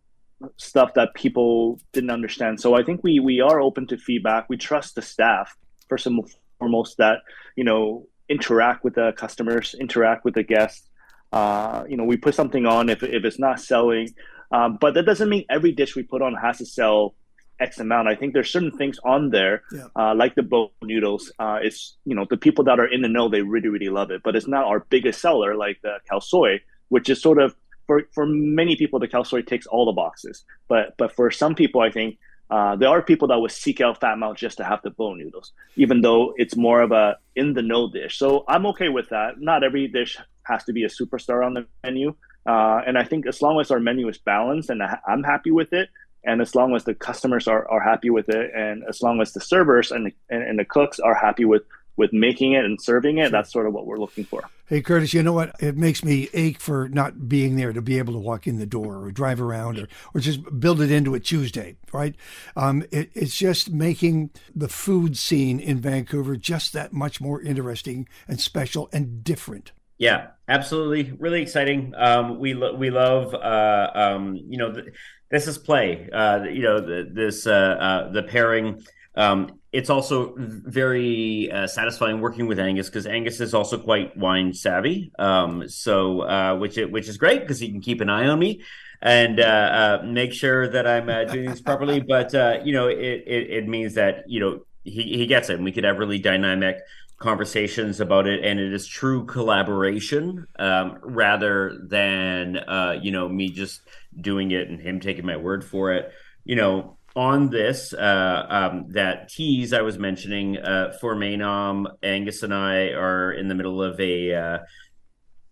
[0.57, 2.59] stuff that people didn't understand.
[2.59, 4.49] So I think we we are open to feedback.
[4.49, 5.55] We trust the staff
[5.87, 6.23] first and
[6.59, 7.19] foremost that
[7.55, 10.87] you know interact with the customers, interact with the guests.
[11.31, 14.13] Uh, you know, we put something on if, if it's not selling,
[14.51, 17.15] um, but that doesn't mean every dish we put on has to sell
[17.59, 18.07] X amount.
[18.07, 19.87] I think there's certain things on there, yeah.
[19.95, 21.31] uh, like the boat noodles.
[21.39, 24.11] Uh, it's you know the people that are in the know they really really love
[24.11, 27.55] it, but it's not our biggest seller like the khao soi, which is sort of
[27.87, 30.43] for for many people the khao soi ticks all the boxes.
[30.67, 32.17] But but for some people, I think
[32.49, 35.17] uh, there are people that would seek out fat mao just to have the boat
[35.17, 38.17] noodles, even though it's more of a in the know dish.
[38.17, 39.39] So I'm okay with that.
[39.39, 42.15] Not every dish has to be a superstar on the menu,
[42.45, 45.73] uh, and I think as long as our menu is balanced and I'm happy with
[45.73, 45.89] it,
[46.25, 49.33] and as long as the customers are, are happy with it, and as long as
[49.33, 51.63] the servers and the, and, and the cooks are happy with
[51.97, 53.23] with making it and serving it.
[53.23, 53.29] Sure.
[53.29, 54.43] That's sort of what we're looking for.
[54.67, 55.55] Hey, Curtis, you know what?
[55.61, 58.65] It makes me ache for not being there to be able to walk in the
[58.65, 62.15] door or drive around or, or just build it into a Tuesday, right?
[62.55, 68.09] Um, it, it's just making the food scene in Vancouver just that much more interesting
[68.27, 69.71] and special and different.
[69.97, 71.15] Yeah, absolutely.
[71.17, 71.93] Really exciting.
[71.95, 74.87] Um, we, lo- we love, uh, um, you know, th-
[75.35, 78.83] this is play, uh, you know, the, this, uh, uh the pairing
[79.17, 84.53] um, it's also very uh, satisfying working with Angus because Angus is also quite wine
[84.53, 85.11] savvy.
[85.19, 88.61] Um, so uh, which which is great because he can keep an eye on me
[89.01, 91.99] and uh, uh make sure that I'm uh, doing this properly.
[92.07, 95.55] But uh, you know, it, it, it means that you know he he gets it,
[95.55, 96.79] and we could have really dynamic
[97.17, 102.59] conversations about it, and it is true collaboration um, rather than
[103.01, 103.81] you know me just
[104.19, 106.11] doing it and him taking my word for it.
[106.43, 112.43] You know, on this uh, um, that tease I was mentioning uh, for Maenam, Angus
[112.43, 114.57] and I are in the middle of a uh,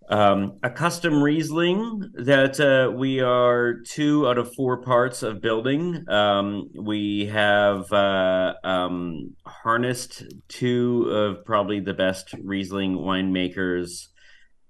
[0.09, 6.07] um, a custom Riesling that uh, we are two out of four parts of building.
[6.09, 14.07] Um, we have uh, um, harnessed two of probably the best Riesling winemakers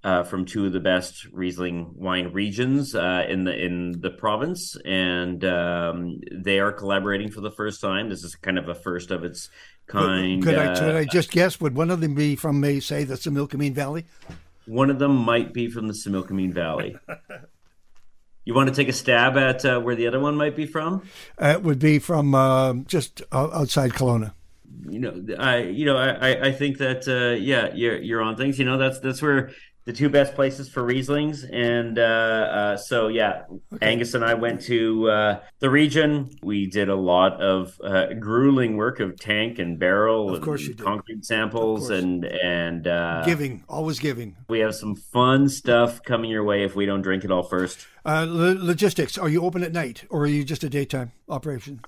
[0.03, 4.75] uh, from two of the best Riesling wine regions uh, in the in the province,
[4.85, 8.09] and um, they are collaborating for the first time.
[8.09, 9.49] This is kind of a first of its
[9.87, 10.43] kind.
[10.43, 11.59] Could, I, could I uh, just guess?
[11.61, 14.05] Would one of them be from, may say, the Similkameen Valley?
[14.65, 16.97] One of them might be from the Similkameen Valley.
[18.45, 21.03] You want to take a stab at uh, where the other one might be from?
[21.41, 24.33] Uh, it would be from uh, just outside Kelowna.
[24.89, 28.59] You know, I you know I I think that uh, yeah you're you're on things.
[28.59, 29.51] You know that's that's where
[29.85, 31.43] the two best places for Rieslings.
[31.51, 33.43] And uh, uh, so, yeah,
[33.73, 33.85] okay.
[33.85, 36.29] Angus and I went to uh, the region.
[36.41, 40.77] We did a lot of uh, grueling work of tank and barrel, of course, and
[40.77, 44.35] concrete samples, and and uh, giving, always giving.
[44.47, 47.85] We have some fun stuff coming your way if we don't drink it all first.
[48.05, 51.81] Uh, logistics: Are you open at night, or are you just a daytime operation?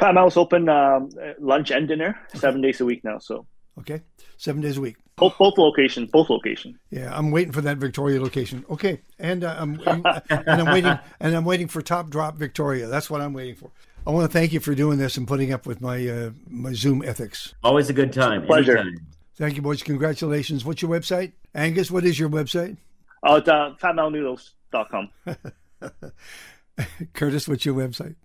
[0.00, 3.18] I'm always open um, lunch and dinner, seven days a week now.
[3.18, 3.46] So
[3.78, 4.02] Okay,
[4.36, 4.96] seven days a week.
[5.16, 6.76] Both both locations, both locations.
[6.90, 8.64] Yeah, I'm waiting for that Victoria location.
[8.68, 12.88] Okay, and uh, I'm and I'm waiting and I'm waiting for Top Drop Victoria.
[12.88, 13.70] That's what I'm waiting for.
[14.06, 16.72] I want to thank you for doing this and putting up with my uh, my
[16.72, 17.54] Zoom ethics.
[17.62, 18.44] Always a good time.
[18.44, 18.76] Pleasure.
[18.76, 19.06] Anytime.
[19.36, 19.82] Thank you, boys.
[19.82, 20.64] Congratulations.
[20.64, 21.90] What's your website, Angus?
[21.90, 22.76] What is your website?
[23.22, 25.10] Oh, it's uh, fatmaonoodles.com.
[27.14, 28.16] Curtis, what's your website?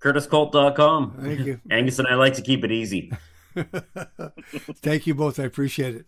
[0.00, 1.18] CurtisKolt.com.
[1.20, 1.60] Thank you.
[1.70, 3.12] Angus and I like to keep it easy.
[4.82, 5.38] Thank you both.
[5.38, 6.06] I appreciate it.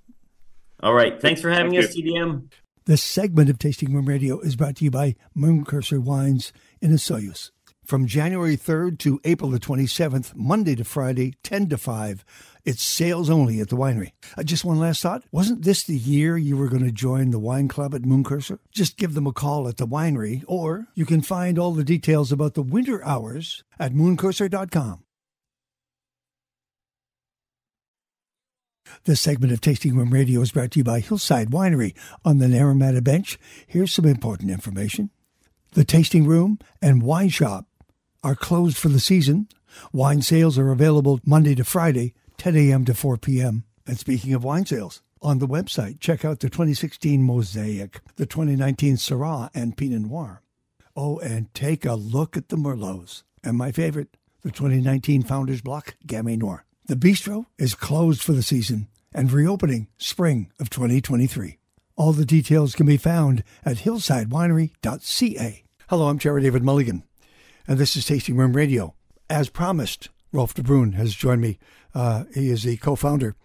[0.82, 1.20] All right.
[1.20, 2.50] Thanks for having Thank us, TDM.
[2.86, 6.90] This segment of Tasting Room Radio is brought to you by Moon Curser Wines in
[6.92, 7.50] Osoyoos.
[7.84, 12.24] From January 3rd to April the 27th, Monday to Friday, 10 to 5,
[12.64, 14.12] it's sales only at the winery.
[14.38, 15.24] Uh, just one last thought.
[15.32, 18.60] Wasn't this the year you were going to join the wine club at Moon Curser?
[18.70, 22.30] Just give them a call at the winery, or you can find all the details
[22.30, 25.02] about the winter hours at mooncurser.com.
[29.04, 32.46] This segment of Tasting Room Radio is brought to you by Hillside Winery on the
[32.46, 33.38] Naramata Bench.
[33.66, 35.10] Here's some important information.
[35.72, 37.66] The tasting room and wine shop
[38.22, 39.48] are closed for the season.
[39.92, 42.84] Wine sales are available Monday to Friday, 10 a.m.
[42.84, 43.64] to 4 p.m.
[43.86, 48.96] And speaking of wine sales, on the website, check out the 2016 Mosaic, the 2019
[48.96, 50.42] Syrah, and Pinot Noir.
[50.96, 53.22] Oh, and take a look at the Merlots.
[53.44, 56.64] And my favorite, the 2019 Founders Block Gamay Noir.
[56.90, 61.56] The bistro is closed for the season and reopening spring of 2023.
[61.94, 65.64] All the details can be found at hillsidewinery.ca.
[65.88, 67.04] Hello, I'm Terry David Mulligan,
[67.68, 68.96] and this is Tasting Room Radio.
[69.28, 71.60] As promised, Rolf de Bruin has joined me.
[71.94, 73.36] Uh, he is the co-founder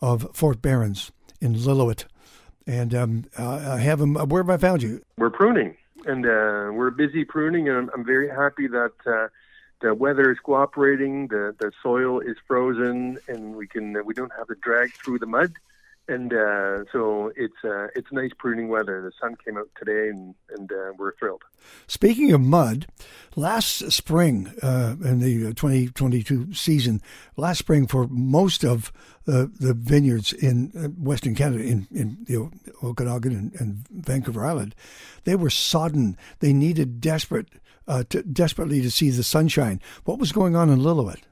[0.00, 1.12] of Fort Berens
[1.42, 2.06] in Lillooet.
[2.66, 4.14] And um, uh, I have him.
[4.14, 5.02] Where have I found you?
[5.18, 9.28] We're pruning, and uh, we're busy pruning, and I'm, I'm very happy that uh,
[9.84, 11.28] the weather is cooperating.
[11.28, 15.26] The the soil is frozen, and we can we don't have to drag through the
[15.26, 15.52] mud,
[16.08, 19.02] and uh, so it's uh, it's nice pruning weather.
[19.02, 21.42] The sun came out today, and and uh, we're thrilled.
[21.86, 22.86] Speaking of mud,
[23.36, 27.02] last spring uh, in the 2022 season,
[27.36, 28.90] last spring for most of
[29.24, 32.50] the, the vineyards in uh, Western Canada, in, in know,
[32.82, 34.74] Okanagan and, and Vancouver Island,
[35.24, 36.16] they were sodden.
[36.40, 37.48] They needed desperate,
[37.86, 39.80] uh, to, desperately to see the sunshine.
[40.04, 41.22] What was going on in Lillooet?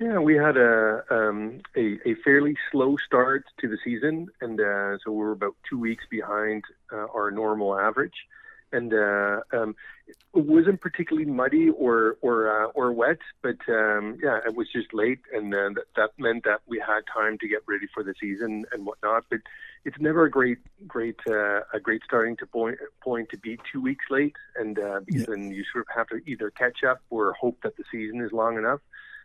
[0.00, 4.98] Yeah, we had a um, a, a fairly slow start to the season, and uh,
[5.04, 8.26] so we were about two weeks behind uh, our normal average.
[8.76, 9.70] And uh, um,
[10.08, 14.92] it wasn't particularly muddy or or uh, or wet, but um, yeah, it was just
[14.92, 18.14] late, and uh, that, that meant that we had time to get ready for the
[18.20, 19.22] season and whatnot.
[19.30, 19.40] But
[19.84, 20.58] it's never a great
[20.88, 25.00] great uh, a great starting to point point to be two weeks late, and uh,
[25.06, 25.34] because Yeah.
[25.34, 28.32] then you sort of have to either catch up or hope that the season is
[28.32, 28.80] long enough.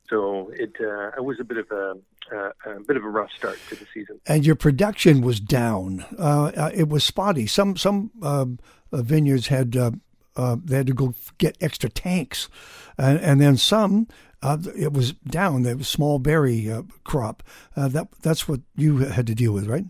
[0.10, 1.98] So it uh, it was a bit of a,
[2.36, 4.20] uh, a bit of a rough start to the season.
[4.26, 6.06] and your production was down.
[6.18, 7.46] Uh, uh, it was spotty.
[7.48, 8.60] Some some um,
[8.92, 9.92] uh, vineyards had uh,
[10.36, 12.50] uh, they had to go get extra tanks,
[12.98, 14.08] and, and then some
[14.42, 15.64] uh, it was down.
[15.64, 17.44] The small berry uh, crop.
[17.76, 19.86] Uh, that that's what you had to deal with, right?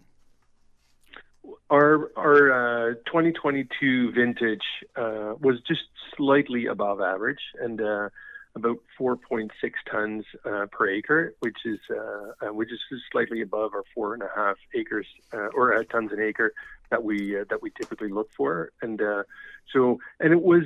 [1.70, 4.64] Our our uh, 2022 vintage
[4.96, 5.82] uh, was just
[6.18, 8.10] slightly above average and uh,
[8.56, 9.50] about 4.6
[9.90, 14.14] tons uh, per acre, which is uh, uh, which is just slightly above our four
[14.14, 16.54] and a half acres uh, or uh, tons an acre
[16.90, 18.72] that we uh, that we typically look for.
[18.82, 19.24] And uh,
[19.72, 20.64] so and it was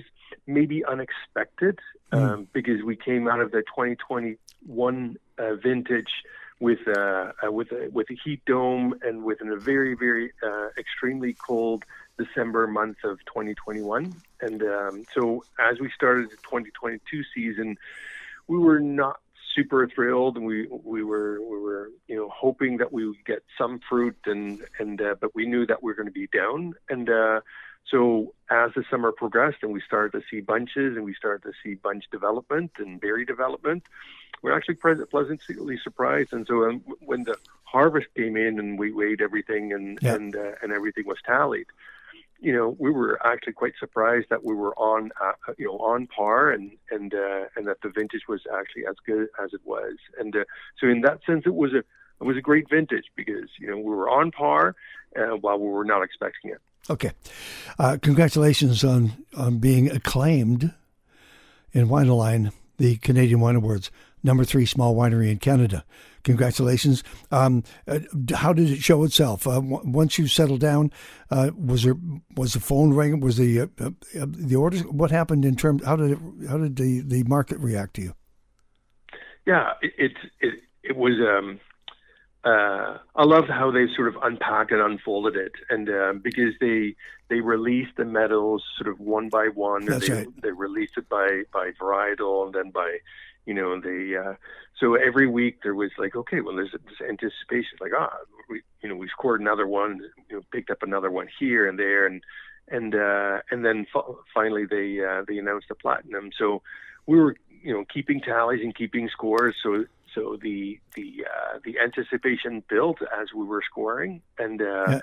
[0.47, 1.79] maybe unexpected
[2.11, 6.11] um, because we came out of the 2021 uh, vintage
[6.59, 10.67] with uh, uh, with a, with a heat dome and within a very very uh,
[10.77, 11.83] extremely cold
[12.17, 14.13] December month of 2021.
[14.43, 17.77] And um, so as we started the 2022 season,
[18.47, 19.17] we were not
[19.55, 23.43] super thrilled, and we we were we were you know hoping that we would get
[23.57, 26.73] some fruit, and and uh, but we knew that we were going to be down,
[26.89, 27.39] and uh,
[27.89, 31.53] so as the summer progressed, and we started to see bunches, and we started to
[31.63, 33.83] see bunch development and berry development,
[34.41, 36.33] we're actually pleasantly surprised.
[36.33, 40.15] And so um, when the harvest came in, and we weighed everything, and Yeah.
[40.15, 41.67] and uh, and everything was tallied,
[42.43, 46.07] you know, we were actually quite surprised that we were on, uh, you know, on
[46.07, 49.95] par, and and uh, and that the vintage was actually as good as it was.
[50.19, 50.43] And uh,
[50.77, 53.77] so, in that sense, it was a it was a great vintage because you know
[53.77, 54.75] we were on par
[55.17, 56.59] uh, while we were not expecting it.
[56.89, 57.11] Okay.
[57.79, 60.73] Uh, congratulations on on being acclaimed
[61.71, 63.89] in WineAlign, the Canadian Wine Awards,
[64.21, 65.85] number three small winery in Canada.
[66.23, 67.03] Congratulations.
[67.31, 67.99] Um, uh,
[68.33, 69.45] how did it show itself?
[69.45, 70.91] Uh, w- once you settled down,
[71.29, 71.95] uh, was there
[72.35, 73.19] was the phone ringing?
[73.19, 73.89] Was the uh, uh,
[74.25, 74.81] the orders?
[74.85, 75.83] What happened in terms?
[75.83, 76.19] How did it?
[76.47, 78.13] How did the, the market react to you?
[79.45, 80.53] Yeah, it it it,
[80.83, 81.59] it was um,
[82.45, 86.95] uh, I love how they sort of unpacked and unfolded it, and uh, because they
[87.29, 90.41] they released the medals sort of one by one, That's they, right.
[90.41, 92.97] they released it by by varietal, and then by
[93.45, 94.33] you know they uh,
[94.79, 98.15] so every week there was like okay, well there's this anticipation like ah
[98.49, 101.77] we you know we scored another one, you know picked up another one here and
[101.77, 102.21] there, and
[102.69, 106.61] and uh, and then f- finally they uh, they announced the platinum, so
[107.05, 111.79] we were you know keeping tallies and keeping scores, so so the the uh, the
[111.79, 115.01] anticipation built as we were scoring, and uh, Yeah.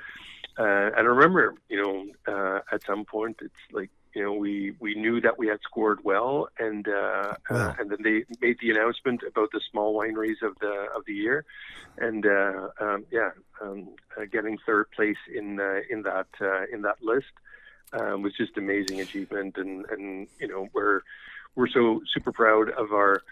[0.59, 4.75] uh, and I remember, you know, uh, at some point it's like you know we
[4.81, 7.69] we knew that we had scored well, and uh, Wow.
[7.69, 11.15] uh, and then they made the announcement about the small wineries of the of the
[11.15, 11.45] year,
[11.99, 13.31] and uh, um, yeah,
[13.61, 17.33] um, uh, getting third place in uh, in that uh, in that list
[17.93, 21.03] um, was just amazing achievement, and and you know we're
[21.55, 23.23] we're so super proud of our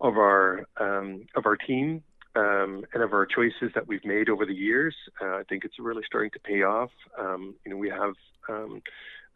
[0.00, 2.02] of our um, of our team
[2.36, 4.94] um, and of our choices that we've made over the years.
[5.20, 6.90] Uh, I think it's really starting to pay off.
[7.18, 8.14] Um, you know, we have
[8.48, 8.82] um,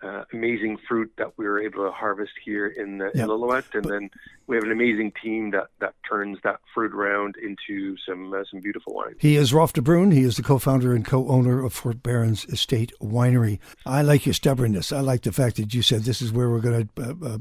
[0.02, 3.84] uh, amazing fruit that we were able to harvest here in, uh, in Lillooet, and
[3.84, 4.10] then
[4.46, 8.60] we have an amazing team that, that turns that fruit around into some uh, some
[8.60, 9.14] beautiful wine.
[9.18, 10.10] He is Rolf de Bruin.
[10.10, 13.58] He is the co-founder and co-owner of Fort Berens Estate Winery.
[13.86, 14.92] I like your stubbornness.
[14.92, 17.38] I like the fact that you said this is where we're going to uh,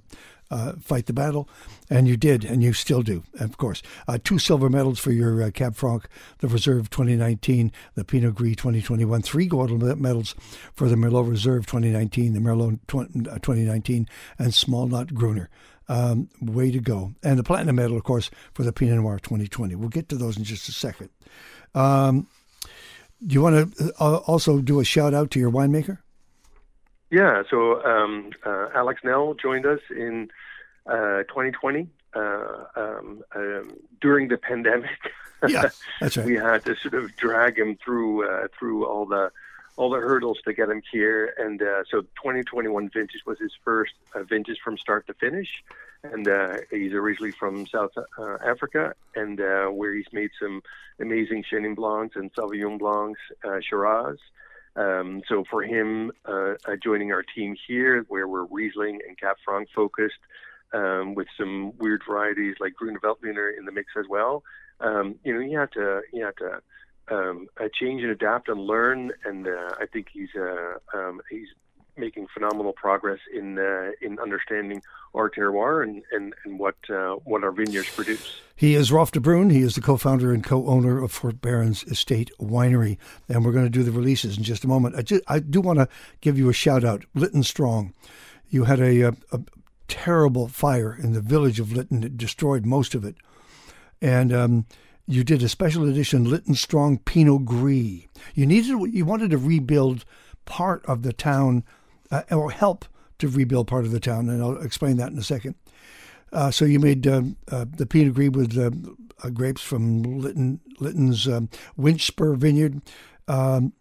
[0.52, 1.50] uh, fight the battle,
[1.90, 3.82] and you did, and you still do, of course.
[4.08, 6.08] Uh, two silver medals for your uh, Cab Franc,
[6.40, 10.36] the Reserve 2019, the Pinot Gris 2021, three gold medals
[10.74, 15.50] for the Merlot Reserve 2019, the Merlot 20, uh, 2019, and Small Nut Gruner.
[15.88, 17.14] Um, way to go.
[17.22, 19.76] And the platinum medal, of course, for the Pinot Noir 2020.
[19.76, 21.10] We'll get to those in just a second.
[21.76, 22.28] Um,
[23.26, 25.98] do you want to uh, also do a shout out to your winemaker?
[27.12, 30.30] Yeah, so um, uh, Alex Nell joined us in
[30.88, 32.20] 2020 uh,
[32.76, 34.90] um, um, during the pandemic.
[35.48, 35.70] Yeah,
[36.02, 36.26] that's right.
[36.26, 39.32] we had to sort of drag him through uh, through all the
[39.78, 43.94] all the hurdles to get him here, and uh, so 2021 vintage was his first
[44.14, 45.64] uh, vintage from start to finish,
[46.04, 50.62] and uh, he's originally from South uh, Africa, and uh, where he's made some
[51.00, 54.18] amazing Chenin Blancs and Sauvignon Blancs, uh, Shiraz.
[54.76, 59.36] Um, so for him uh, uh, joining our team here, where we're Riesling and Cab
[59.44, 60.20] Franc focused,
[60.74, 64.44] um, with some weird varieties like Grüne Veltliner in the mix as well.
[64.80, 66.62] Um, you know, you have to you have to
[67.10, 71.48] um, uh, change and adapt and learn, and uh, I think he's uh, um, he's
[71.98, 74.82] making phenomenal progress in uh, in understanding
[75.14, 78.42] our terroir and, and, and what uh, what our vineyards produce.
[78.56, 79.50] He is Rolf de Bruin.
[79.50, 82.98] He is the co-founder and co-owner of Fort Berens Estate Winery,
[83.28, 84.96] and we're going to do the releases in just a moment.
[84.96, 85.88] I, just, I do want to
[86.22, 87.94] give you a shout out, Lytton Strong.
[88.50, 89.42] You had a, a, a
[89.92, 93.16] terrible fire in the village of Lytton; it destroyed most of it,
[94.02, 94.66] and um,
[95.06, 98.08] you did a special edition Lytton Strong Pinot Gris.
[98.34, 100.06] You needed, you wanted to rebuild
[100.46, 101.66] part of the town,
[102.10, 102.86] uh, or help
[103.20, 105.56] to rebuild part of the town, and I'll explain that in a second.
[106.32, 108.72] Uh, so you made um, uh, the Pinot Gris with uh,
[109.22, 112.82] uh, grapes from Lytton, Lytton's um, Winchspur Vineyard.
[113.28, 113.74] Um,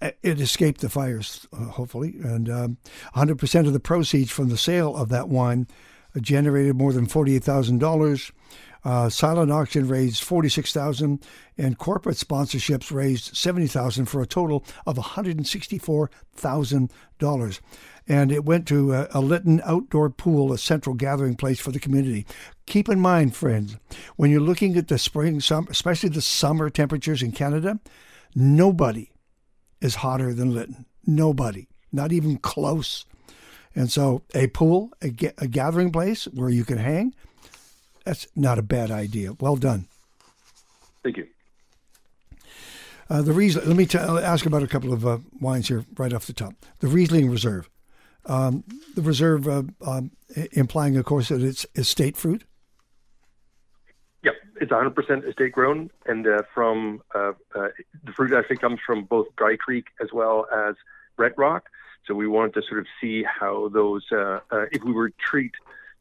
[0.00, 2.78] it escaped the fires, uh, hopefully, and um,
[3.14, 5.66] 100% of the proceeds from the sale of that wine
[6.20, 8.32] generated more than $48,000.
[8.84, 11.26] Uh, silent auction raised 46000
[11.58, 17.60] and corporate sponsorships raised 70000 for a total of $164,000.
[18.06, 21.80] And it went to a, a Lytton outdoor pool, a central gathering place for the
[21.80, 22.24] community.
[22.66, 23.76] Keep in mind, friends,
[24.16, 27.78] when you're looking at the spring, summer, especially the summer temperatures in Canada,
[28.34, 29.10] nobody
[29.80, 30.84] is hotter than Lytton.
[31.06, 33.04] Nobody, not even close.
[33.74, 37.14] And so, a pool, a, ga- a gathering place where you can hang,
[38.04, 39.34] that's not a bad idea.
[39.38, 39.86] Well done.
[41.02, 41.26] Thank you.
[43.10, 43.66] Uh, the Riesling.
[43.66, 46.54] Let me t- ask about a couple of uh, wines here right off the top.
[46.80, 47.70] The Riesling Reserve.
[48.26, 48.64] Um,
[48.94, 50.10] the Reserve uh, um,
[50.52, 52.44] implying, of course, that it's estate fruit.
[54.60, 57.68] It's 100% estate grown, and uh, from uh, uh,
[58.04, 60.74] the fruit actually comes from both Dry Creek as well as
[61.16, 61.68] Red Rock.
[62.06, 65.14] So we wanted to sort of see how those, uh, uh, if we were to
[65.18, 65.52] treat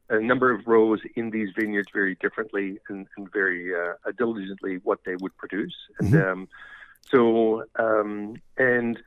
[0.10, 5.00] a number of rows in these vineyards very differently and, and very uh, diligently, what
[5.06, 5.76] they would produce.
[6.00, 6.48] And um,
[7.12, 8.98] so, um, and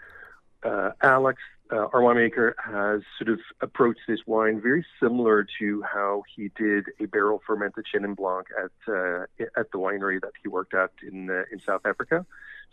[0.62, 1.40] uh, Alex,
[1.73, 6.87] uh, our winemaker, has sort of approached this wine very similar to how he did
[7.01, 9.25] a barrel fermented Chenin Blanc at uh,
[9.57, 12.27] at the winery that he worked at in uh, in South Africa.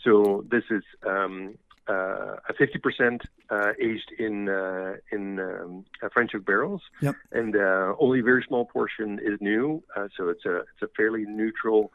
[0.04, 1.58] So this is um,
[1.89, 7.16] uh, a 50% uh, aged in uh, in um, French oak barrels, Yep.
[7.32, 9.84] and uh, only a very small portion is new.
[9.95, 11.91] Uh, so it's a it's a fairly neutral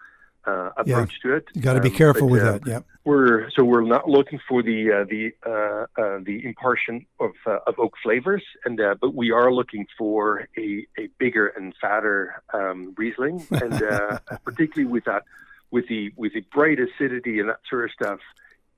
[0.46, 1.30] uh, approach yeah.
[1.30, 1.44] to it.
[1.54, 2.66] You got to be um, careful but, with uh, that.
[2.66, 7.78] Yeah, we're so we're not looking for the uh, the uh, the impartition of of
[7.78, 13.46] oak flavors, and but we are looking for a, a bigger and fatter um, Riesling,
[13.50, 13.82] and
[14.44, 15.24] particularly with that
[15.70, 18.20] with the with the bright acidity and that sort of stuff.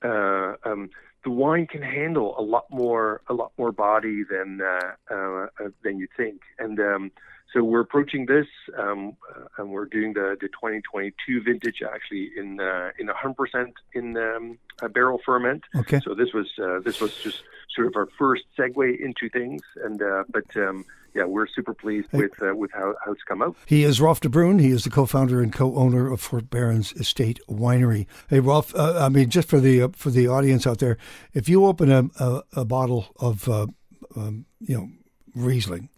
[0.01, 0.89] Um,
[1.25, 5.47] the wine can handle a lot more a lot more body than uh, uh,
[5.83, 7.11] than you think, and um,
[7.55, 8.47] so we're approaching this,
[8.77, 14.17] um, uh, and we're doing the, the 2022 vintage actually in uh, in 100% in
[14.17, 14.57] um,
[14.91, 15.63] barrel ferment.
[15.73, 16.01] Okay.
[16.03, 17.43] So this was uh, this was just
[17.73, 20.83] sort of our first segue into things, and uh, but um,
[21.13, 23.55] yeah, we're super pleased with uh, with how, how it's come out.
[23.65, 24.59] He is Rolf de Bruin.
[24.59, 28.05] He is the co-founder and co-owner of Fort Berens Estate Winery.
[28.29, 28.75] Hey, Rolf.
[28.75, 30.97] Uh, I mean, just for the for the audience out there,
[31.33, 34.89] if you open a a, a bottle of um, you know
[35.33, 35.89] Riesling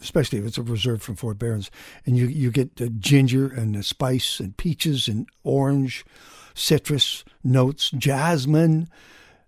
[0.00, 1.70] especially if it's a reserve from Fort Berens,
[2.04, 6.04] and you you get ginger and spice and peaches and orange,
[6.54, 8.88] citrus notes, jasmine.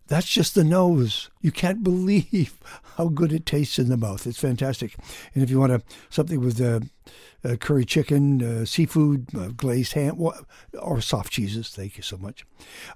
[0.06, 1.30] That's just the nose.
[1.40, 2.58] You can't believe
[2.96, 4.26] how good it tastes in the mouth.
[4.26, 4.96] It's fantastic.
[5.34, 6.80] And if you want a, something with uh,
[7.44, 10.20] uh, curry chicken, uh, seafood, glazed ham,
[10.78, 12.44] or soft cheeses, thank you so much.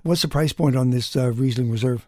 [0.02, 2.06] What's the price point on this Riesling Reserve?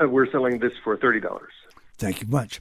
[0.00, 1.52] We're selling this for thirty dollars.
[1.98, 2.60] Thank you much.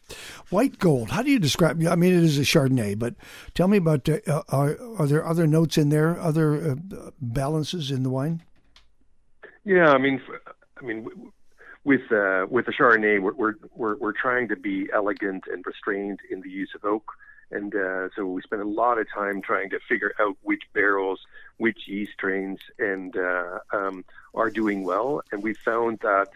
[0.49, 1.11] White gold.
[1.11, 1.81] How do you describe?
[1.85, 3.13] I mean, it is a Chardonnay, but
[3.53, 4.09] tell me about.
[4.09, 6.19] Uh, are, are there other notes in there?
[6.19, 6.75] Other uh,
[7.21, 8.41] balances in the wine?
[9.63, 10.21] Yeah, I mean,
[10.81, 11.07] I mean,
[11.83, 16.41] with uh, with the Chardonnay, we're, we're we're trying to be elegant and restrained in
[16.41, 17.11] the use of oak,
[17.51, 21.19] and uh, so we spend a lot of time trying to figure out which barrels,
[21.57, 25.21] which yeast strains, and uh, um, are doing well.
[25.31, 26.29] And we found that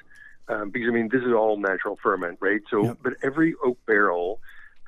[0.47, 2.61] um, because I mean this is all natural ferment, right?
[2.69, 2.97] So, yep.
[3.03, 4.39] but every oak barrel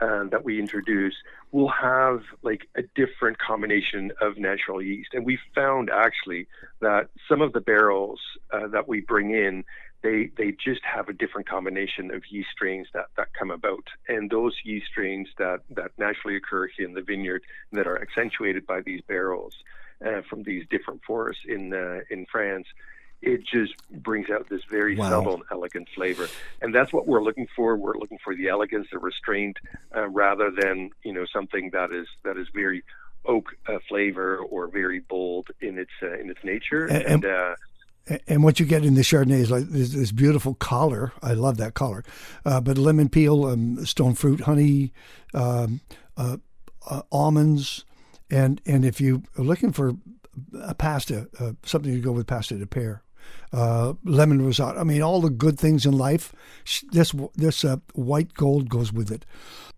[0.02, 1.16] uh, that we introduce
[1.52, 6.48] will have like a different combination of natural yeast, and we found actually
[6.82, 8.20] that some of the barrels
[8.52, 9.64] uh, that we bring in.
[10.02, 13.88] They, they just have a different combination of yeast strains that, that come about.
[14.10, 18.68] And those yeast strains that, that naturally occur here in the vineyard that are accentuated
[18.68, 19.54] by these barrels
[20.06, 22.68] uh, from these different forests in, uh, in France,
[23.24, 25.10] it just brings out this very wow.
[25.10, 26.28] subtle and elegant flavor.
[26.62, 27.76] And that's what we're looking for.
[27.76, 29.58] We're looking for the elegance, the restraint,
[29.96, 32.84] uh, rather than you know something that is that is very
[33.26, 36.86] oak uh, flavor or very bold in its uh, in its nature.
[36.86, 37.56] And, and, uh,
[38.28, 41.14] and, what you get in the Chardonnay is like this, this beautiful collar.
[41.22, 42.04] I love that collar,
[42.46, 44.92] uh, but lemon peel, um, stone fruit, honey,
[45.34, 45.80] um,
[46.18, 46.38] uh,
[47.12, 47.86] almonds,
[48.30, 49.94] and and if you are looking for
[50.62, 51.30] a pasta,
[51.64, 53.03] something to go with pasta to pear
[53.52, 54.80] uh, lemon risotto.
[54.80, 56.34] I mean, all the good things in life.
[56.92, 59.26] This this uh, white gold goes with it.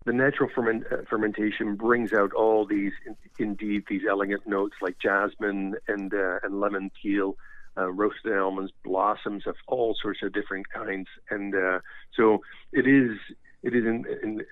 [0.04, 4.98] The natural ferment, uh, fermentation brings out all these, in, indeed, these elegant notes like
[4.98, 7.36] jasmine and uh, and lemon peel.
[7.78, 11.78] Uh, roasted almonds, blossoms of all sorts of different kinds, and uh,
[12.16, 12.40] so
[12.72, 13.18] it is
[13.66, 14.44] it is in, in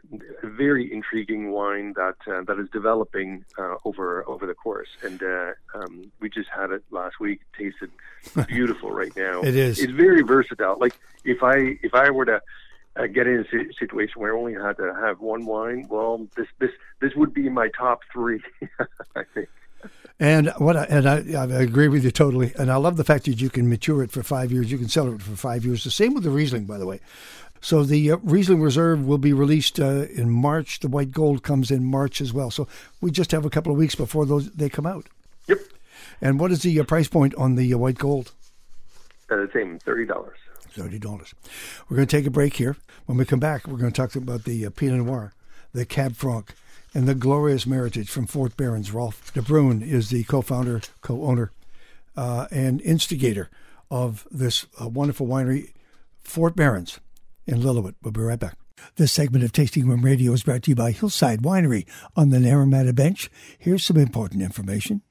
[0.43, 4.89] a very intriguing wine that uh, that is developing uh, over over the course.
[5.03, 7.41] And uh, um, we just had it last week.
[7.57, 7.91] tasted
[8.49, 9.43] beautiful right now.
[9.43, 9.79] it is.
[9.79, 10.77] It's very versatile.
[10.81, 12.43] Like if I if I were to
[12.97, 16.49] uh, get in a situation where I only had to have one wine, well, this
[16.59, 18.43] this this would be my top three.
[19.17, 19.49] I think.
[20.21, 22.53] And what I, and I, I, agree with you totally.
[22.57, 24.71] And I love the fact that you can mature it for five years.
[24.71, 25.83] You can sell it for five years.
[25.83, 27.01] The same with the Riesling, by the way.
[27.65, 30.81] So the uh, Riesling Reserve will be released uh, in March.
[30.81, 32.51] The White Gold comes in March as well.
[32.51, 32.69] So
[33.01, 35.07] we just have a couple of weeks before those they come out.
[35.49, 35.61] Yep.
[36.21, 38.33] And what is the uh, price point on the uh, White Gold?
[39.31, 40.37] Uh, the same, thirty dollars.
[40.61, 41.35] Thirty dollars.
[41.89, 42.77] We're going to take a break here.
[43.07, 45.33] When we come back, we're going to talk about the uh, Pinot Noir,
[45.73, 46.55] the Cab Franc,
[46.93, 48.93] and the glorious meritage from Fort Berens.
[48.93, 51.51] Rolf de Bruin is the co-founder, co-owner,
[52.15, 53.49] and instigator
[53.91, 55.73] of this wonderful winery,
[56.25, 57.01] Fort Berens
[57.47, 57.95] in Lillooet.
[58.03, 58.57] We'll be right back.
[58.97, 61.87] This segment of Tasting Room Radio is brought to you by Hillside Winery
[62.17, 63.31] on the Naramata Bench.
[63.59, 65.03] Here's some important information.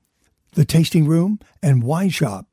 [0.53, 2.47] The tasting room and wine shop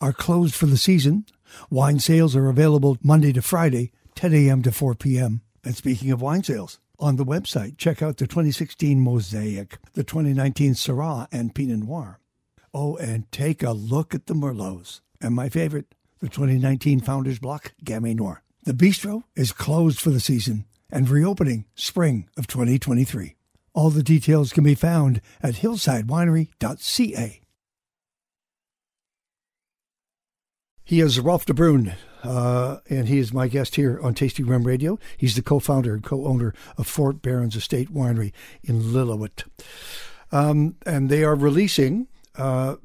[0.00, 1.26] are closed for the season.
[1.68, 4.62] Wine sales are available Monday to Friday, 10 a.m.
[4.62, 5.40] to 4 p.m.
[5.64, 10.74] And speaking of wine sales, on the website, check out the 2016 Mosaic, the 2019
[10.74, 12.20] Syrah and Pinot Noir.
[12.72, 15.00] Oh, and take a look at the Merlots.
[15.20, 18.42] And my favorite, the 2019 Founders Block Gamay Noir.
[18.64, 23.36] The bistro is closed for the season and reopening spring of 2023.
[23.72, 27.40] All the details can be found at hillsidewinery.ca.
[30.84, 34.64] He is Rolf de Bruin, uh, and he is my guest here on Tasting Room
[34.64, 34.98] Radio.
[35.16, 38.32] He's the co-founder and co-owner of Fort Berens Estate Winery
[38.62, 39.44] in Lillooet.
[40.32, 42.76] Um, and they are releasing uh,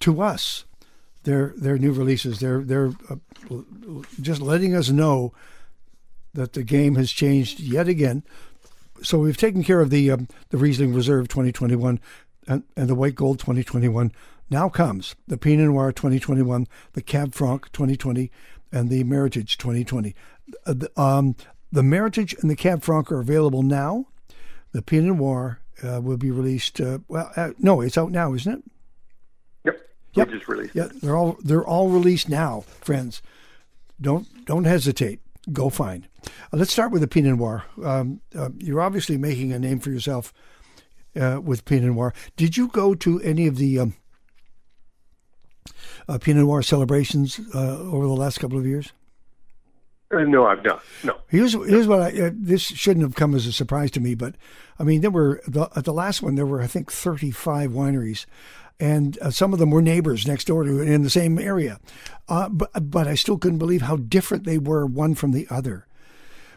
[0.00, 0.64] to us
[1.24, 2.40] their their new releases.
[2.40, 3.16] They're they're uh,
[4.20, 5.32] just letting us know
[6.34, 8.22] that the game has changed yet again.
[9.02, 12.00] So we've taken care of the um, the Riesling Reserve 2021
[12.46, 14.12] and, and the White Gold 2021.
[14.50, 18.30] Now comes the Pinot Noir 2021, the Cab Franc 2020,
[18.70, 20.14] and the Meritage 2020.
[20.66, 21.36] Uh, the, um,
[21.70, 24.06] the Meritage and the Cab Franc are available now.
[24.72, 26.80] The Pinot Noir uh, will be released.
[26.80, 28.62] Uh, well, uh, no, it's out now, isn't it?
[30.14, 30.28] Yep.
[30.28, 30.74] We just released.
[30.74, 33.22] Yeah, they're all they're all released now, friends.
[34.00, 35.20] Don't don't hesitate.
[35.52, 36.06] Go find.
[36.24, 37.64] Uh, let's start with the Pinot Noir.
[37.82, 40.32] Um, uh, you're obviously making a name for yourself
[41.20, 42.14] uh, with Pinot Noir.
[42.36, 43.94] Did you go to any of the um,
[46.08, 48.92] uh, Pinot Noir celebrations uh, over the last couple of years?
[50.12, 50.82] Uh, no, I've not.
[51.02, 51.16] No.
[51.28, 52.26] Here's here's what I.
[52.26, 54.34] Uh, this shouldn't have come as a surprise to me, but
[54.78, 58.26] I mean, there were the, at the last one there were I think 35 wineries,
[58.82, 61.78] and uh, some of them were neighbors next door to in the same area,
[62.28, 65.86] uh, but but I still couldn't believe how different they were one from the other.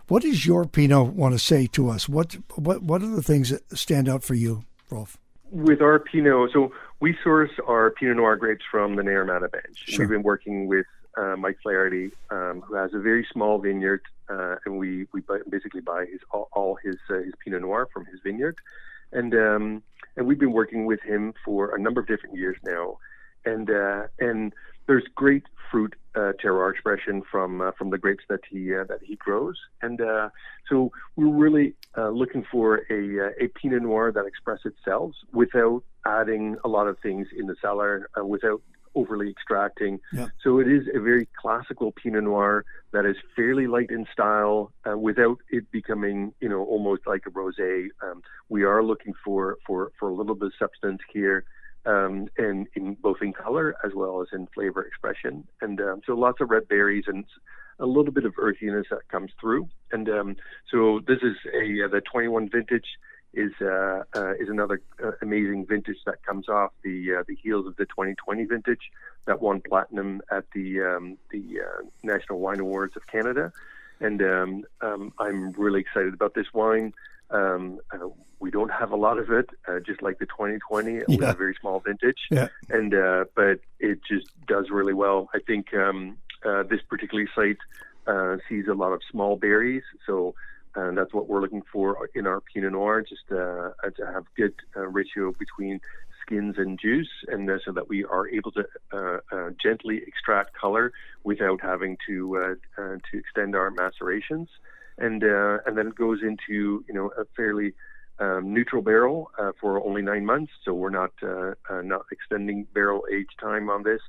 [0.07, 2.09] What does your Pinot want to say to us?
[2.09, 5.17] What what what are the things that stand out for you, Rolf?
[5.51, 9.83] With our Pinot, so we source our Pinot Noir grapes from the Naramata Bench.
[9.85, 10.05] Sure.
[10.05, 14.55] We've been working with uh, Mike Flaherty, um, who has a very small vineyard, uh,
[14.65, 18.05] and we we buy, basically buy his all, all his uh, his Pinot Noir from
[18.05, 18.57] his vineyard,
[19.11, 19.83] and um,
[20.15, 22.97] and we've been working with him for a number of different years now,
[23.45, 24.53] and uh, and
[24.87, 28.99] there's great fruit uh, terroir expression from uh, from the grapes that he uh, that
[29.03, 30.29] he grows, and uh,
[30.69, 36.57] so we're really uh, looking for a a Pinot Noir that expresses itself without adding
[36.63, 38.61] a lot of things in the cellar, without
[38.95, 39.99] overly extracting.
[40.13, 40.27] Yeah.
[40.43, 44.97] So it is a very classical Pinot Noir that is fairly light in style, uh,
[44.97, 47.87] without it becoming, you know, almost like a rosé.
[48.01, 51.43] Um, we are looking for for for a little bit of substance here,
[51.85, 55.47] um, and in both in color as well as in flavor expression.
[55.61, 57.25] And um, so lots of red berries and
[57.79, 59.67] a little bit of earthiness that comes through.
[59.91, 60.35] And um,
[60.71, 62.85] so this is a uh, the 21 vintage
[63.35, 67.67] is uh, uh, is another uh, amazing vintage that comes off the uh, the heels
[67.67, 68.91] of the 2020 vintage
[69.25, 73.51] that won platinum at the um, the uh, National Wine Awards of Canada,
[73.99, 76.93] and um, um, I'm really excited about this wine.
[77.29, 78.07] Um, uh,
[78.39, 80.91] we don't have a lot of it, uh, just like the 2020.
[80.91, 81.25] We Yeah.
[81.25, 82.47] have a very small vintage, Yeah.
[82.69, 85.29] and uh, but it just does really well.
[85.33, 87.57] I think um, uh, this particular site
[88.07, 90.35] uh, sees a lot of small berries, so
[90.75, 94.25] and that's what we're looking for in our Pinot Noir, just uh, uh, to have
[94.35, 95.79] good uh, ratio between
[96.21, 100.53] skins and juice, and uh, so that we are able to uh, uh, gently extract
[100.53, 100.91] color
[101.23, 104.47] without having to to extend our macerations,
[104.97, 107.73] and and then it goes into you know a fairly
[108.19, 111.11] um, neutral barrel for only nine months, so we're not
[111.69, 114.01] not extending barrel age time on this.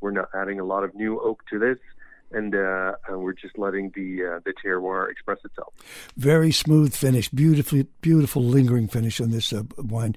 [0.00, 1.78] We're not adding a lot of new oak to this,
[2.32, 5.72] and uh, uh, we're just letting the uh, the terroir express itself.
[6.16, 10.16] Very smooth finish, beautifully, beautiful lingering finish on this uh, wine.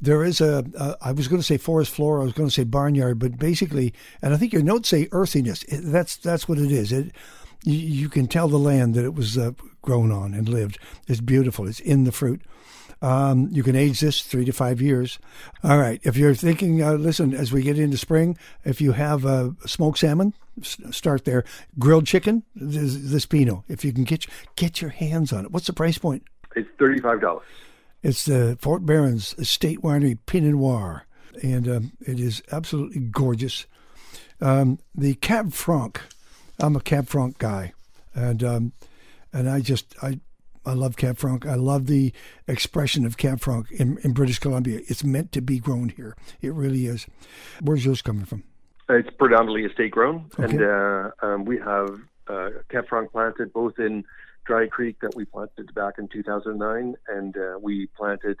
[0.00, 0.64] There is a,
[1.00, 3.92] I was going to say forest floor, I was going to say barnyard, but basically,
[4.22, 5.62] and I think your notes say earthiness.
[5.64, 6.92] It, that's that's what it is.
[6.92, 7.12] It,
[7.64, 9.52] you, you can tell the land that it was uh,
[9.82, 10.78] grown on and lived.
[11.06, 11.66] It's beautiful.
[11.66, 12.42] It's in the fruit.
[13.02, 15.18] Um, you can age this three to five years.
[15.62, 16.00] All right.
[16.02, 19.98] If you're thinking, uh, listen, as we get into spring, if you have uh, smoked
[19.98, 21.44] salmon, s- start there.
[21.78, 23.58] Grilled chicken, this, this Pinot.
[23.68, 24.26] If you can get
[24.56, 25.50] get your hands on it.
[25.50, 26.22] What's the price point?
[26.54, 27.44] It's thirty five dollars.
[28.02, 31.04] It's the Fort Berens Estate Winery Pinot Noir,
[31.42, 33.66] and um, it is absolutely gorgeous.
[34.40, 36.00] Um, the Cab Franc,
[36.58, 37.72] I'm a Cab Franc guy,
[38.14, 38.72] and um,
[39.32, 40.20] and I just I
[40.66, 41.46] I love Cab Franc.
[41.46, 42.12] I love the
[42.48, 44.80] expression of Cab Franc in, in British Columbia.
[44.88, 46.16] It's meant to be grown here.
[46.42, 47.06] It really is.
[47.62, 48.42] Where's yours coming from?
[48.88, 50.56] It's predominantly estate grown, Okay.
[50.56, 54.04] and uh, um, we have uh, Cab Franc planted both in
[54.44, 58.36] Dry Creek that we planted back in 2009, and uh, we planted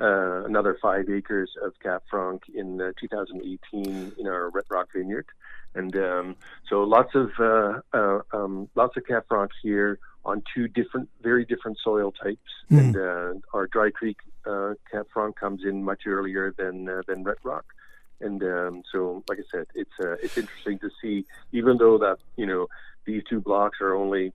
[0.00, 5.26] uh, another five acres of Cab Franc in uh, 2018 in our Red Rock Vineyard,
[5.74, 6.36] and um,
[6.68, 11.44] so lots of uh, uh, um, lots of Cab Franc here on two different, very
[11.44, 12.40] different soil types,
[12.70, 12.78] Mm.
[12.80, 17.24] and uh, our Dry Creek uh, Cab Franc comes in much earlier than uh, than
[17.24, 17.64] Red Rock.
[18.20, 22.18] And um, so, like I said, it's uh, it's interesting to see, even though that
[22.36, 22.66] you know
[23.06, 24.32] these two blocks are only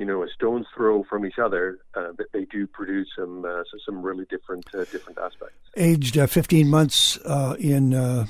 [0.00, 3.62] you know a stone's throw from each other, uh, that they do produce some uh,
[3.84, 5.58] some really different uh, different aspects.
[5.76, 8.24] Aged uh, 15 months uh, in uh,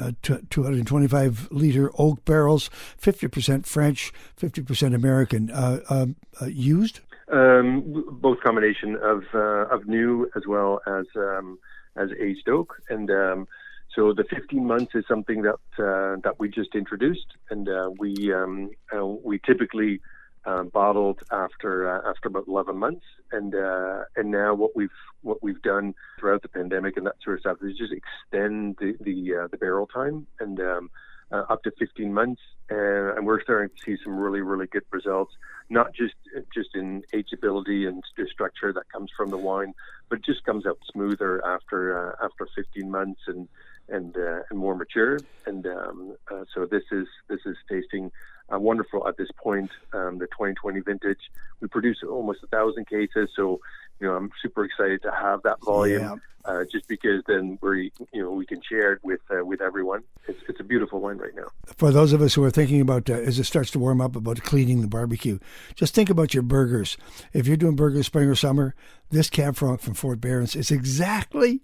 [0.00, 5.50] uh, 225 liter oak barrels, 50% French, 50% American.
[5.50, 7.00] Uh, um, uh, used?
[7.30, 11.58] Um, both combination of uh, of new as well as um,
[11.96, 13.46] as aged oak, and um,
[13.94, 18.32] so the 15 months is something that uh, that we just introduced, and uh, we
[18.32, 20.00] um, uh, we typically
[20.44, 24.90] uh, bottled after uh, after about 11 months, and uh, and now what we've
[25.22, 28.96] what we've done throughout the pandemic and that sort of stuff is just extend the
[29.00, 30.90] the, the barrel time and um,
[31.30, 35.34] up to 15 months, and, and, we're starting to see some really really good results,
[35.68, 36.14] not just
[36.52, 39.74] just in ageability and structure that comes from the wine,
[40.08, 43.48] but just comes out smoother after after 15 months and
[43.90, 45.18] and uh, and more mature.
[45.46, 48.10] And um, uh, so this is this is tasting
[48.52, 49.70] uh, wonderful at this point.
[49.92, 51.18] Um, the 2020 vintage,
[51.60, 53.30] we produced almost a thousand cases.
[53.34, 53.60] So
[54.00, 56.16] you know, I'm super excited to have that volume, yeah.
[56.50, 60.02] uh, just because then we, you know, we can share it with uh, with everyone.
[60.26, 61.48] It's, it's a beautiful wine right now.
[61.76, 64.16] For those of us who are thinking about uh, as it starts to warm up
[64.16, 65.38] about cleaning the barbecue,
[65.74, 66.96] just think about your burgers.
[67.32, 68.74] If you're doing burgers spring or summer,
[69.10, 71.60] this Cab Franc from Fort Berens is exactly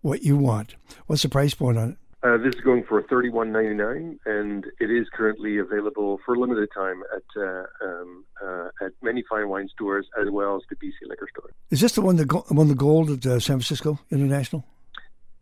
[0.00, 0.74] what you want.
[1.06, 1.98] What's the price point on it?
[2.22, 6.68] Uh, this is going for thirty-one ninety-nine, and it is currently available for a limited
[6.74, 10.92] time at uh, um, uh, at many fine wine stores as well as the BC
[11.08, 11.50] liquor store.
[11.70, 14.64] Is this the one that go- won the gold at uh, San Francisco International?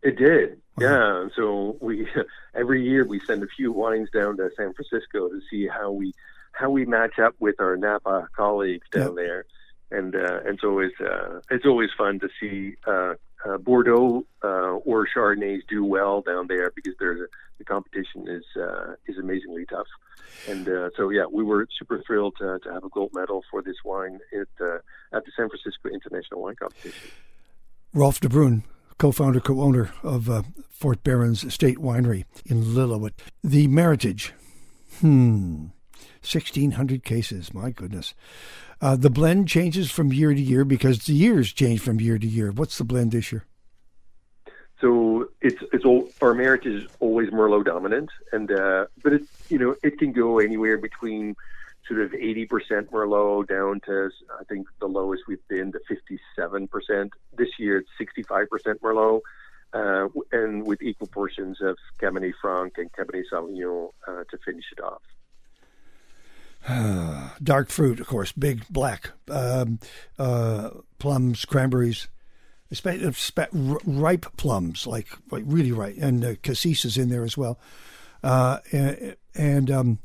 [0.03, 0.85] It did, wow.
[0.85, 1.27] yeah.
[1.35, 2.07] So we
[2.55, 6.13] every year we send a few wines down to San Francisco to see how we
[6.51, 9.15] how we match up with our Napa colleagues down yep.
[9.15, 9.45] there,
[9.91, 13.15] and uh, and it's uh, it's always fun to see uh,
[13.57, 19.17] Bordeaux uh, or Chardonnays do well down there because there's the competition is uh, is
[19.17, 19.87] amazingly tough.
[20.47, 23.61] And uh, so, yeah, we were super thrilled to, to have a gold medal for
[23.61, 24.77] this wine at uh,
[25.13, 27.09] at the San Francisco International Wine Competition.
[27.93, 28.63] Rolf de Bruin,
[28.97, 33.13] co-founder, co-owner of uh, Fort Berens State Winery in Lillooet.
[33.41, 34.31] The Meritage,
[34.99, 35.67] hmm,
[36.21, 38.13] 1,600 cases, my goodness.
[38.81, 42.27] Uh, the blend changes from year to year because the years change from year to
[42.27, 42.51] year.
[42.51, 43.45] What's the blend this year?
[44.81, 49.57] So it's it's all our Meritage is always Merlot dominant, and uh, but it you
[49.57, 51.35] know it can go anywhere between
[51.87, 52.47] sort of 80%
[52.89, 54.09] Merlot down to
[54.39, 57.09] I think the lowest we've been to 57%.
[57.37, 59.21] This year it's 65% Merlot,
[59.73, 64.81] uh, and with equal portions of Cabernet Franc and Cabernet Sauvignon uh, to finish it
[64.83, 65.01] off.
[67.43, 69.79] dark fruit, of course, big black um,
[70.17, 72.07] uh, plums, cranberries,
[73.53, 77.59] ripe plums, like like really ripe, and uh, cassis is in there as well.
[78.23, 79.99] Uh, and, and um,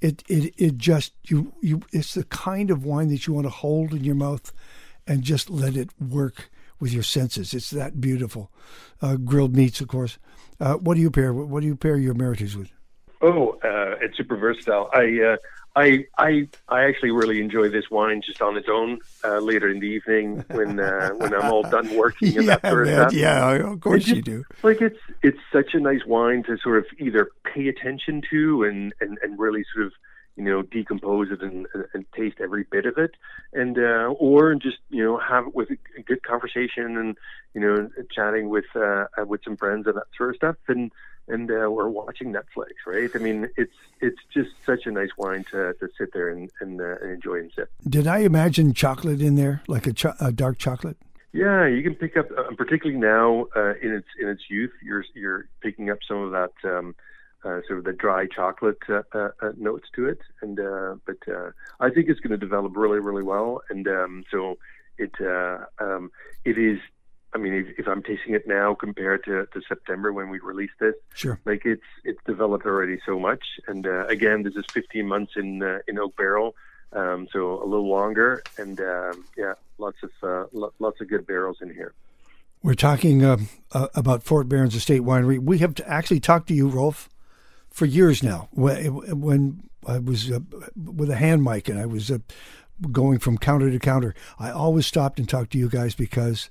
[0.00, 3.50] it it it just you you it's the kind of wine that you want to
[3.50, 4.52] hold in your mouth
[5.06, 7.52] and just let it work with your senses.
[7.52, 8.50] It's that beautiful.
[9.02, 10.18] Uh, grilled meats, of course.
[10.58, 11.32] Uh, what do you pair?
[11.32, 12.70] What do you pair your Meritage with?
[13.22, 14.88] Oh, uh, it's super versatile.
[14.94, 15.36] I uh,
[15.76, 19.78] I I I actually really enjoy this wine just on its own uh, later in
[19.78, 23.10] the evening when uh, when I'm all done working and yeah, that sort man, of
[23.10, 23.12] stuff.
[23.12, 24.44] Yeah, of course just, you do.
[24.62, 28.92] Like it's it's such a nice wine to sort of either pay attention to and
[29.00, 29.92] and, and really sort of
[30.40, 33.12] you know decompose it and, and taste every bit of it,
[33.52, 37.18] and uh, or just you know have it with a good conversation and
[37.52, 40.90] you know chatting with uh, with some friends and that sort of stuff and
[41.28, 43.10] and uh, we're watching Netflix, right?
[43.14, 46.80] I mean, it's it's just such a nice wine to, to sit there and and,
[46.80, 47.70] uh, and enjoy and sip.
[47.86, 50.96] Did I imagine chocolate in there, like a, cho- a dark chocolate?
[51.32, 55.04] Yeah, you can pick up, uh, particularly now uh, in its in its youth, you're
[55.14, 56.96] you're picking up some of that um,
[57.44, 61.16] uh, sort of the dry chocolate uh, uh, uh notes to it, and uh, but
[61.28, 64.58] uh, I think it's going to develop really really well, and um, so
[64.98, 65.12] it
[65.80, 66.10] um,
[66.44, 66.78] it is
[67.32, 70.74] I mean, if, if, I'm tasting it now compared to, to September when we released
[70.80, 73.44] this, sure, like it's it's developed already so much.
[73.68, 76.56] And uh, again, this is 15 months in uh, in oak barrel,
[76.92, 78.42] um, so a little longer.
[78.58, 81.94] And um, yeah, lots of uh, lo- lots of good barrels in here.
[82.62, 83.22] We're talking
[83.72, 85.38] about Fort Berens Estate Winery.
[85.38, 87.08] We have actually talked to you, Rolf,
[87.70, 88.48] for years now.
[88.52, 90.40] When, when I was uh,
[90.76, 92.12] with a hand mic and I was
[92.92, 96.50] going from counter to counter, I always stopped and talked to you guys because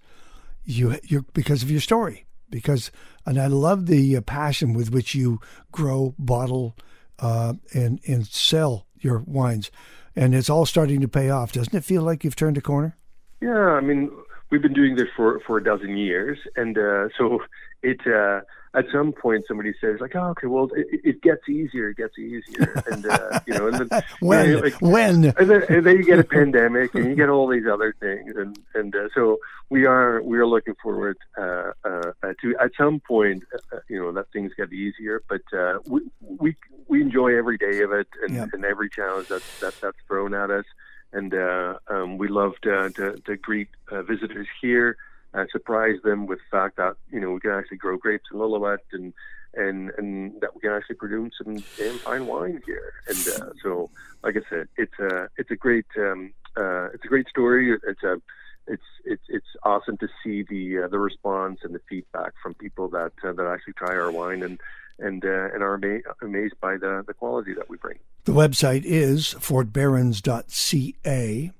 [0.66, 2.92] you you because of your story because
[3.26, 5.40] and I love the uh, passion with which you
[5.72, 6.76] grow, bottle,
[7.20, 9.72] uh, and and sell your wines,
[10.16, 11.52] and it's all starting to pay off.
[11.52, 12.98] Doesn't it feel like you've turned a corner?
[13.42, 14.12] Yeah, I mean,
[14.50, 17.40] we've been doing this for for a dozen years, and uh, so
[17.84, 18.42] it uh,
[18.74, 22.18] at some point somebody says like, oh, okay, well, it, it gets easier, it gets
[22.18, 25.86] easier, and uh, you know, and then when, you know, like, when, and then, and
[25.86, 29.10] then you get a pandemic, and you get all these other things, and and uh,
[29.16, 29.40] so
[29.70, 32.12] we are we are looking forward uh, uh,
[32.42, 36.02] to at some point, uh, uh, you know, that things get easier, but uh, we
[36.22, 36.56] we
[36.88, 40.52] we enjoy every day of it, and, and every challenge that that that's thrown at
[40.52, 40.66] us,
[41.12, 44.98] and uh, um, we love to, to, to greet uh, visitors here
[45.34, 48.40] uh, surprise them with the fact that you know we can actually grow grapes in
[48.40, 49.14] Lillooet and
[49.54, 52.94] and and that we can actually produce some damn fine wine here.
[53.08, 53.90] And uh, so,
[54.24, 57.78] like I said, it's a it's a great um, uh, it's a great story.
[57.88, 58.22] It's a
[58.68, 62.88] it's it's it's awesome to see the uh, the response and the feedback from people
[62.90, 64.60] that uh, that actually try our wine and
[65.00, 67.98] and uh, and are ama- amazed by the the quality that we bring.
[68.26, 71.52] The website is fortberens.ca,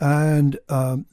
[0.00, 1.06] and um,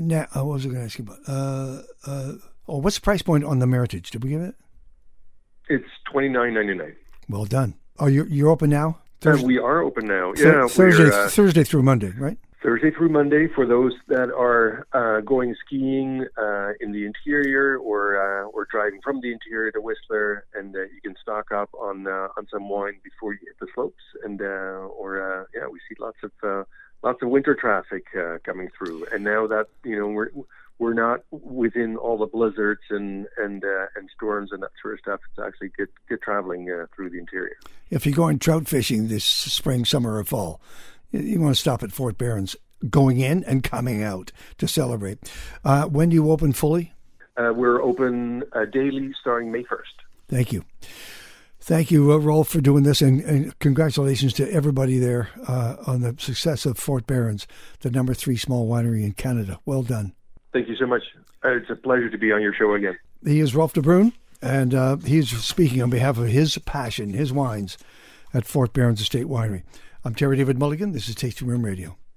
[0.00, 1.18] now uh, what was I going to ask you about?
[1.26, 2.32] Uh, uh,
[2.68, 4.10] oh, what's the price point on the Meritage?
[4.10, 4.54] Did we give it?
[5.68, 6.96] It's twenty nine ninety nine.
[7.28, 7.74] Well done.
[7.98, 9.00] Oh, you're you're open now.
[9.20, 9.46] Thursday?
[9.46, 10.32] we are open now.
[10.36, 12.38] Yeah, Thursday, uh, Thursday through Monday, right?
[12.62, 18.16] Thursday through Monday for those that are uh, going skiing uh, in the interior or
[18.16, 22.06] uh, or driving from the interior to Whistler, and uh, you can stock up on
[22.06, 24.02] uh, on some wine before you hit the slopes.
[24.24, 26.66] And uh, or yeah, we see lots of
[27.02, 28.06] lots of winter traffic
[28.44, 29.06] coming through.
[29.12, 30.30] And now that you know we're
[30.78, 35.20] we're not within all the blizzards and and and storms and that sort of stuff,
[35.30, 37.56] it's actually good good traveling through the interior.
[37.90, 40.60] If you're going trout fishing this spring, summer, or fall
[41.10, 42.56] you want to stop at Fort Berens
[42.88, 45.30] going in and coming out to celebrate.
[45.64, 46.92] Uh, when do you open fully?
[47.36, 50.04] Uh, we're open uh, daily starting May 1st.
[50.28, 50.64] Thank you.
[51.68, 56.00] Thank you, uh, Rolf, for doing this, and, and congratulations to everybody there uh, on
[56.00, 57.46] the success of Fort Berens,
[57.80, 59.60] the number three small winery in Canada.
[59.66, 60.14] Well done.
[60.54, 61.02] Thank you so much.
[61.44, 62.96] Uh, it's a pleasure to be on your show again.
[63.22, 67.34] He is Rolf de Bruin, and uh, he's speaking on behalf of his passion, his
[67.34, 67.76] wines,
[68.32, 69.62] at Fort Berens Estate Winery.
[70.06, 70.92] I'm Terry David Mulligan.
[70.92, 71.98] This is Tasting Room Radio.